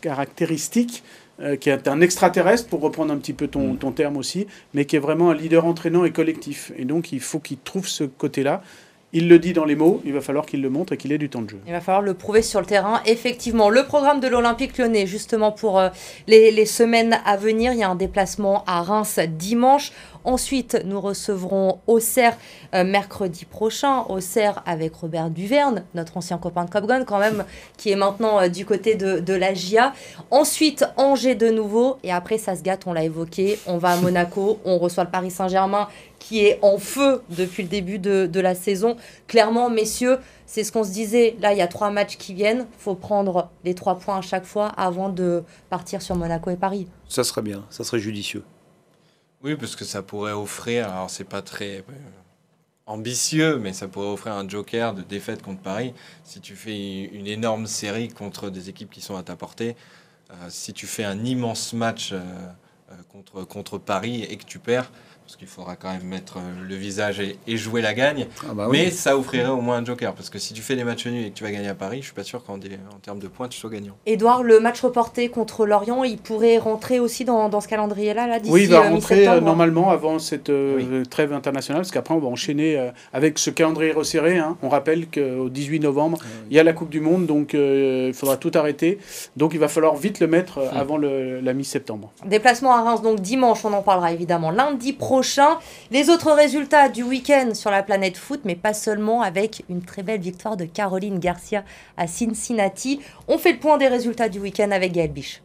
caractéristiques. 0.01 1.03
euh, 1.39 1.55
qui 1.55 1.69
est 1.69 1.87
un 1.87 2.01
extraterrestre, 2.01 2.67
pour 2.67 2.81
reprendre 2.81 3.13
un 3.13 3.17
petit 3.17 3.33
peu 3.33 3.47
ton, 3.47 3.73
Mm. 3.73 3.77
ton 3.77 3.91
terme 3.91 4.17
aussi, 4.17 4.47
mais 4.73 4.85
qui 4.85 4.95
est 4.95 4.99
vraiment 4.99 5.29
un 5.29 5.35
leader 5.35 5.65
entraînant 5.67 6.03
et 6.03 6.11
collectif. 6.11 6.71
Et 6.79 6.83
donc, 6.83 7.11
il 7.11 7.19
faut 7.19 7.37
qu'il 7.37 7.57
trouve 7.59 7.87
ce 7.87 8.05
côté-là. 8.05 8.63
Il 9.17 9.29
le 9.29 9.39
dit 9.39 9.51
dans 9.51 9.65
les 9.65 9.75
mots, 9.75 9.99
il 10.05 10.13
va 10.13 10.21
falloir 10.21 10.45
qu'il 10.45 10.61
le 10.61 10.69
montre 10.69 10.93
et 10.93 10.97
qu'il 10.97 11.11
ait 11.11 11.17
du 11.17 11.27
temps 11.27 11.41
de 11.41 11.49
jeu. 11.49 11.59
Il 11.65 11.71
va 11.71 11.81
falloir 11.81 12.03
le 12.03 12.13
prouver 12.13 12.43
sur 12.43 12.59
le 12.59 12.67
terrain. 12.67 13.01
Effectivement, 13.07 13.71
le 13.71 13.83
programme 13.83 14.19
de 14.19 14.27
l'Olympique 14.27 14.77
lyonnais, 14.77 15.07
justement 15.07 15.51
pour 15.51 15.79
euh, 15.79 15.89
les, 16.27 16.51
les 16.51 16.67
semaines 16.67 17.19
à 17.25 17.35
venir, 17.35 17.73
il 17.73 17.79
y 17.79 17.83
a 17.83 17.89
un 17.89 17.95
déplacement 17.95 18.63
à 18.67 18.83
Reims 18.83 19.19
dimanche. 19.27 19.91
Ensuite, 20.27 20.81
nous 20.83 20.99
recevrons 20.99 21.79
Auxerre 21.87 22.35
euh, 22.75 22.83
mercredi 22.83 23.45
prochain. 23.45 24.01
Auxerre 24.09 24.61
avec 24.65 24.93
Robert 24.93 25.29
Duverne, 25.29 25.85
notre 25.95 26.17
ancien 26.17 26.37
copain 26.37 26.65
de 26.65 26.69
Copgon 26.69 27.05
quand 27.07 27.17
même, 27.17 27.45
qui 27.77 27.91
est 27.91 27.95
maintenant 27.95 28.41
euh, 28.41 28.49
du 28.49 28.65
côté 28.65 28.95
de, 28.95 29.19
de 29.19 29.33
la 29.33 29.53
GIA. 29.53 29.93
Ensuite, 30.29 30.83
Angers 30.97 31.35
de 31.35 31.49
nouveau. 31.49 31.95
Et 32.03 32.11
après, 32.11 32.37
ça 32.37 32.57
se 32.57 32.61
gâte, 32.61 32.81
on 32.87 32.91
l'a 32.91 33.05
évoqué. 33.05 33.57
On 33.67 33.77
va 33.77 33.91
à 33.91 33.95
Monaco, 33.95 34.59
on 34.65 34.77
reçoit 34.77 35.05
le 35.05 35.09
Paris 35.09 35.31
Saint-Germain 35.31 35.87
qui 36.19 36.45
est 36.45 36.59
en 36.61 36.77
feu 36.77 37.21
depuis 37.29 37.63
le 37.63 37.69
début 37.69 37.97
de, 37.97 38.25
de 38.25 38.39
la 38.41 38.53
saison. 38.53 38.97
Clairement, 39.27 39.69
messieurs, 39.69 40.17
c'est 40.45 40.65
ce 40.65 40.73
qu'on 40.73 40.83
se 40.83 40.91
disait. 40.91 41.37
Là, 41.39 41.53
il 41.53 41.57
y 41.57 41.61
a 41.61 41.67
trois 41.67 41.89
matchs 41.89 42.17
qui 42.17 42.33
viennent. 42.33 42.65
Faut 42.79 42.95
prendre 42.95 43.49
les 43.63 43.75
trois 43.75 43.97
points 43.97 44.17
à 44.17 44.21
chaque 44.21 44.43
fois 44.43 44.67
avant 44.75 45.07
de 45.07 45.43
partir 45.69 46.01
sur 46.01 46.17
Monaco 46.17 46.49
et 46.49 46.57
Paris. 46.57 46.87
Ça 47.07 47.23
serait 47.23 47.43
bien, 47.43 47.63
ça 47.69 47.85
serait 47.85 47.99
judicieux. 47.99 48.43
Oui, 49.43 49.55
parce 49.55 49.75
que 49.75 49.85
ça 49.85 50.01
pourrait 50.01 50.31
offrir. 50.33 50.89
Alors, 50.89 51.09
c'est 51.09 51.23
pas 51.23 51.41
très. 51.41 51.79
euh, 51.79 51.83
ambitieux, 52.85 53.59
mais 53.59 53.73
ça 53.73 53.87
pourrait 53.87 54.07
offrir 54.07 54.33
un 54.33 54.47
joker 54.47 54.93
de 54.93 55.01
défaite 55.01 55.41
contre 55.41 55.61
Paris. 55.61 55.93
Si 56.23 56.39
tu 56.41 56.55
fais 56.55 57.03
une 57.05 57.27
énorme 57.27 57.67
série 57.67 58.07
contre 58.09 58.49
des 58.49 58.69
équipes 58.69 58.89
qui 58.89 59.01
sont 59.01 59.17
à 59.17 59.23
ta 59.23 59.35
portée, 59.35 59.75
si 60.49 60.73
tu 60.73 60.87
fais 60.87 61.03
un 61.05 61.23
immense 61.25 61.73
match 61.73 62.13
contre, 63.09 63.43
contre 63.43 63.77
Paris 63.77 64.23
et 64.23 64.37
que 64.37 64.45
tu 64.45 64.59
perds, 64.59 64.91
parce 65.27 65.35
qu'il 65.35 65.47
faudra 65.49 65.75
quand 65.75 65.91
même 65.91 66.03
mettre 66.03 66.37
euh, 66.37 66.65
le 66.65 66.75
visage 66.75 67.19
et, 67.19 67.57
jouer 67.57 67.81
la 67.81 67.93
gagne. 67.93 68.27
Ah 68.49 68.53
bah 68.53 68.69
Mais 68.71 68.91
ça 68.91 69.17
offrirait 69.17 69.49
au 69.49 69.59
moins 69.59 69.79
un 69.79 69.83
joker, 69.83 70.13
parce 70.13 70.29
que 70.29 70.39
si 70.39 70.53
tu 70.53 70.61
fais 70.61 70.77
des 70.77 70.85
matchs 70.85 71.05
nuls 71.05 71.25
et 71.25 71.31
que 71.31 71.35
tu 71.35 71.43
vas 71.43 71.51
gagner 71.51 71.67
à 71.67 71.75
Paris, 71.75 71.97
je 71.99 72.05
suis 72.05 72.13
pas 72.13 72.23
sûr 72.23 72.45
qu'en 72.45 72.53
en 72.53 72.99
termes 73.03 73.19
de 73.19 73.27
points, 73.27 73.49
tu 73.49 73.59
sois 73.59 73.69
gagnant. 73.69 73.97
Edouard, 74.05 74.41
le 74.43 74.61
match 74.61 74.79
reporté 74.79 75.27
contre 75.27 75.65
Lorient, 75.65 76.05
il 76.05 76.17
pourrait 76.17 76.57
rentrer 76.59 77.01
aussi 77.01 77.25
dans, 77.25 77.49
dans 77.49 77.59
ce 77.59 77.67
calendrier-là 77.67 78.25
là, 78.25 78.37
Oui, 78.45 78.63
il 78.63 78.69
va 78.69 78.85
euh, 78.85 78.89
rentrer 78.89 79.27
euh, 79.27 79.41
normalement 79.41 79.89
avant 79.89 80.17
cette 80.17 80.49
trêve 81.09 81.33
internationale, 81.33 81.81
parce 81.81 81.91
qu'après 81.91 82.13
on 82.13 82.19
va 82.19 82.29
enchaîner 82.29 82.89
avec 83.11 83.37
ce 83.37 83.49
calendrier 83.49 83.91
resserré. 83.91 84.37
Hein. 84.37 84.55
On 84.61 84.69
rappelle 84.69 85.07
qu'au 85.07 85.49
18 85.49 85.81
novembre, 85.81 86.19
ah 86.21 86.27
il 86.49 86.55
y 86.55 86.59
a 86.59 86.63
la 86.63 86.71
Coupe 86.71 86.89
du 86.89 87.01
Monde, 87.01 87.25
donc 87.25 87.53
il 87.53 88.13
faudra 88.13 88.37
tout 88.37 88.51
arrêter. 88.55 88.97
Donc 89.35 89.53
il 89.53 89.59
va 89.59 89.67
falloir 89.67 89.97
vite 89.97 90.21
le 90.21 90.27
mettre 90.27 90.59
hmm. 90.59 90.77
avant 90.77 90.95
le, 90.95 91.41
la 91.41 91.51
mi-septembre. 91.51 92.13
Déplacement 92.25 92.73
à 92.73 92.81
Reims, 92.83 93.01
donc 93.01 93.19
dimanche, 93.19 93.65
on 93.65 93.73
en 93.73 93.81
parlera 93.81 94.13
évidemment 94.13 94.51
lundi 94.51 94.93
prochain 94.93 95.16
les 95.91 96.09
autres 96.09 96.31
résultats 96.31 96.89
du 96.89 97.03
week-end 97.03 97.51
sur 97.53 97.71
la 97.71 97.83
planète 97.83 98.17
foot, 98.17 98.41
mais 98.43 98.55
pas 98.55 98.73
seulement 98.73 99.21
avec 99.21 99.63
une 99.69 99.81
très 99.81 100.03
belle 100.03 100.21
victoire 100.21 100.57
de 100.57 100.65
Caroline 100.65 101.19
Garcia 101.19 101.63
à 101.97 102.07
Cincinnati. 102.07 102.99
On 103.27 103.37
fait 103.37 103.53
le 103.53 103.59
point 103.59 103.77
des 103.77 103.87
résultats 103.87 104.29
du 104.29 104.39
week-end 104.39 104.71
avec 104.71 104.91
Gaël 104.91 105.11
Biche. 105.11 105.41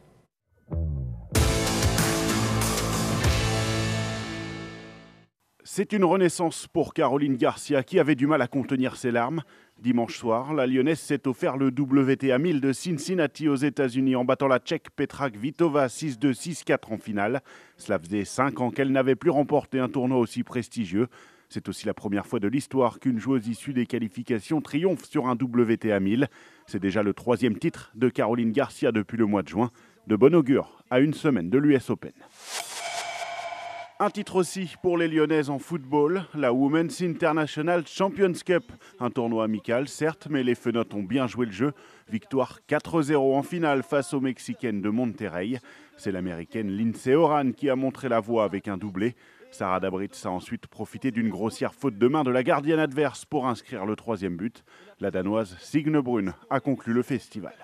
C'est 5.74 5.94
une 5.94 6.04
renaissance 6.04 6.66
pour 6.66 6.92
Caroline 6.92 7.38
Garcia 7.38 7.82
qui 7.82 7.98
avait 7.98 8.14
du 8.14 8.26
mal 8.26 8.42
à 8.42 8.46
contenir 8.46 8.94
ses 8.94 9.10
larmes. 9.10 9.40
Dimanche 9.80 10.18
soir, 10.18 10.52
la 10.52 10.66
Lyonnaise 10.66 11.00
s'est 11.00 11.26
offert 11.26 11.56
le 11.56 11.68
WTA 11.68 12.38
1000 12.38 12.60
de 12.60 12.74
Cincinnati 12.74 13.48
aux 13.48 13.56
États-Unis 13.56 14.14
en 14.14 14.26
battant 14.26 14.48
la 14.48 14.58
Tchèque 14.58 14.90
Petra 14.94 15.30
Kvitova 15.30 15.86
6-2, 15.86 16.34
6-4 16.34 16.92
en 16.92 16.98
finale. 16.98 17.40
Cela 17.78 17.98
faisait 17.98 18.26
5 18.26 18.60
ans 18.60 18.70
qu'elle 18.70 18.92
n'avait 18.92 19.14
plus 19.14 19.30
remporté 19.30 19.78
un 19.78 19.88
tournoi 19.88 20.18
aussi 20.18 20.42
prestigieux. 20.42 21.08
C'est 21.48 21.70
aussi 21.70 21.86
la 21.86 21.94
première 21.94 22.26
fois 22.26 22.38
de 22.38 22.48
l'histoire 22.48 23.00
qu'une 23.00 23.18
joueuse 23.18 23.48
issue 23.48 23.72
des 23.72 23.86
qualifications 23.86 24.60
triomphe 24.60 25.06
sur 25.06 25.26
un 25.26 25.38
WTA 25.40 26.00
1000. 26.00 26.28
C'est 26.66 26.82
déjà 26.82 27.02
le 27.02 27.14
troisième 27.14 27.58
titre 27.58 27.92
de 27.94 28.10
Caroline 28.10 28.52
Garcia 28.52 28.92
depuis 28.92 29.16
le 29.16 29.24
mois 29.24 29.42
de 29.42 29.48
juin. 29.48 29.70
De 30.06 30.16
bon 30.16 30.34
augure 30.34 30.84
à 30.90 31.00
une 31.00 31.14
semaine 31.14 31.48
de 31.48 31.56
l'US 31.56 31.88
Open. 31.88 32.12
Un 34.02 34.10
titre 34.10 34.34
aussi 34.34 34.74
pour 34.82 34.98
les 34.98 35.06
Lyonnaises 35.06 35.48
en 35.48 35.60
football, 35.60 36.24
la 36.34 36.52
Women's 36.52 37.02
International 37.02 37.86
Champions 37.86 38.32
Cup. 38.44 38.72
Un 38.98 39.10
tournoi 39.10 39.44
amical, 39.44 39.86
certes, 39.86 40.26
mais 40.28 40.42
les 40.42 40.56
Fenotes 40.56 40.92
ont 40.92 41.04
bien 41.04 41.28
joué 41.28 41.46
le 41.46 41.52
jeu. 41.52 41.72
Victoire 42.10 42.58
4-0 42.68 43.14
en 43.14 43.44
finale 43.44 43.84
face 43.84 44.12
aux 44.12 44.20
Mexicaines 44.20 44.80
de 44.80 44.90
Monterrey. 44.90 45.60
C'est 45.96 46.10
l'américaine 46.10 46.76
Lindsay 46.76 47.14
Oran 47.14 47.52
qui 47.52 47.70
a 47.70 47.76
montré 47.76 48.08
la 48.08 48.18
voie 48.18 48.42
avec 48.42 48.66
un 48.66 48.76
doublé. 48.76 49.14
Sarah 49.52 49.78
Dabritz 49.78 50.26
a 50.26 50.32
ensuite 50.32 50.66
profité 50.66 51.12
d'une 51.12 51.30
grossière 51.30 51.72
faute 51.72 51.96
de 51.96 52.08
main 52.08 52.24
de 52.24 52.32
la 52.32 52.42
gardienne 52.42 52.80
adverse 52.80 53.24
pour 53.24 53.46
inscrire 53.46 53.86
le 53.86 53.94
troisième 53.94 54.36
but. 54.36 54.64
La 54.98 55.12
danoise 55.12 55.56
Signe 55.60 56.00
Brune 56.00 56.34
a 56.50 56.58
conclu 56.58 56.92
le 56.92 57.02
festival. 57.04 57.54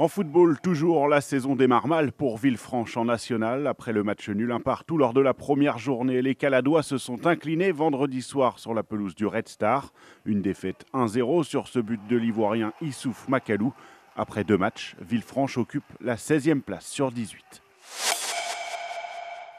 En 0.00 0.06
football, 0.06 0.60
toujours, 0.60 1.08
la 1.08 1.20
saison 1.20 1.56
démarre 1.56 1.88
mal 1.88 2.12
pour 2.12 2.38
Villefranche 2.38 2.96
en 2.96 3.06
national. 3.06 3.66
Après 3.66 3.92
le 3.92 4.04
match 4.04 4.28
nul 4.28 4.52
un 4.52 4.60
partout 4.60 4.96
lors 4.96 5.12
de 5.12 5.20
la 5.20 5.34
première 5.34 5.78
journée, 5.78 6.22
les 6.22 6.36
Caladois 6.36 6.84
se 6.84 6.98
sont 6.98 7.26
inclinés 7.26 7.72
vendredi 7.72 8.22
soir 8.22 8.60
sur 8.60 8.74
la 8.74 8.84
pelouse 8.84 9.16
du 9.16 9.26
Red 9.26 9.48
Star. 9.48 9.92
Une 10.24 10.40
défaite 10.40 10.86
1-0 10.94 11.42
sur 11.42 11.66
ce 11.66 11.80
but 11.80 12.00
de 12.08 12.16
l'Ivoirien 12.16 12.72
Issouf 12.80 13.26
Makalou. 13.26 13.74
Après 14.14 14.44
deux 14.44 14.56
matchs, 14.56 14.94
Villefranche 15.00 15.58
occupe 15.58 15.82
la 16.00 16.14
16e 16.14 16.60
place 16.60 16.86
sur 16.86 17.10
18. 17.10 17.64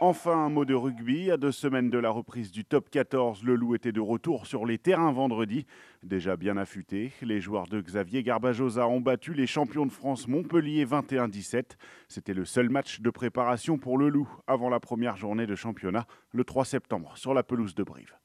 Enfin, 0.02 0.46
un 0.46 0.50
mot 0.50 0.64
de 0.64 0.74
rugby. 0.74 1.30
À 1.30 1.36
deux 1.36 1.52
semaines 1.52 1.90
de 1.90 1.98
la 1.98 2.10
reprise 2.10 2.52
du 2.52 2.64
top 2.64 2.90
14, 2.90 3.44
le 3.44 3.56
Loup 3.56 3.76
était 3.76 3.92
de 3.92 4.00
retour 4.00 4.46
sur 4.46 4.66
les 4.66 4.78
terrains 4.78 5.12
vendredi. 5.12 5.66
Déjà 6.04 6.38
bien 6.38 6.56
affûté, 6.56 7.12
les 7.22 7.42
joueurs 7.42 7.68
de 7.68 7.82
Xavier 7.82 8.24
Garbajosa 8.24 8.88
ont 8.88 9.02
battu 9.02 9.34
les 9.34 9.46
champions 9.46 9.86
de 9.86 9.92
France 9.92 10.30
Montpellier 10.30 10.86
21-17. 10.86 11.64
C'était 12.08 12.34
le 12.34 12.46
seul 12.46 12.70
match 12.70 13.02
de 13.02 13.10
préparation 13.10 13.78
pour 13.78 13.98
le 13.98 14.08
Loup 14.08 14.30
avant 14.48 14.70
la 14.70 14.80
première 14.80 15.18
journée 15.18 15.46
de 15.46 15.56
championnat, 15.56 16.06
le 16.32 16.46
3 16.46 16.64
septembre, 16.64 17.12
sur 17.18 17.34
la 17.34 17.44
pelouse 17.44 17.76
de 17.76 17.84
Brive. 17.84 18.16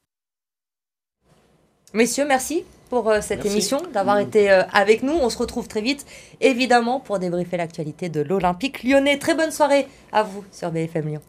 Messieurs, 1.93 2.25
merci 2.25 2.63
pour 2.89 3.09
euh, 3.09 3.19
cette 3.19 3.45
émission, 3.45 3.81
d'avoir 3.93 4.19
été 4.19 4.49
euh, 4.49 4.63
avec 4.71 5.03
nous. 5.03 5.13
On 5.13 5.29
se 5.29 5.37
retrouve 5.37 5.67
très 5.67 5.81
vite, 5.81 6.05
évidemment, 6.39 7.01
pour 7.01 7.19
débriefer 7.19 7.57
l'actualité 7.57 8.07
de 8.07 8.21
l'Olympique 8.21 8.81
lyonnais. 8.83 9.19
Très 9.19 9.35
bonne 9.35 9.51
soirée 9.51 9.87
à 10.13 10.23
vous 10.23 10.45
sur 10.51 10.71
BFM 10.71 11.07
Lyon. 11.09 11.21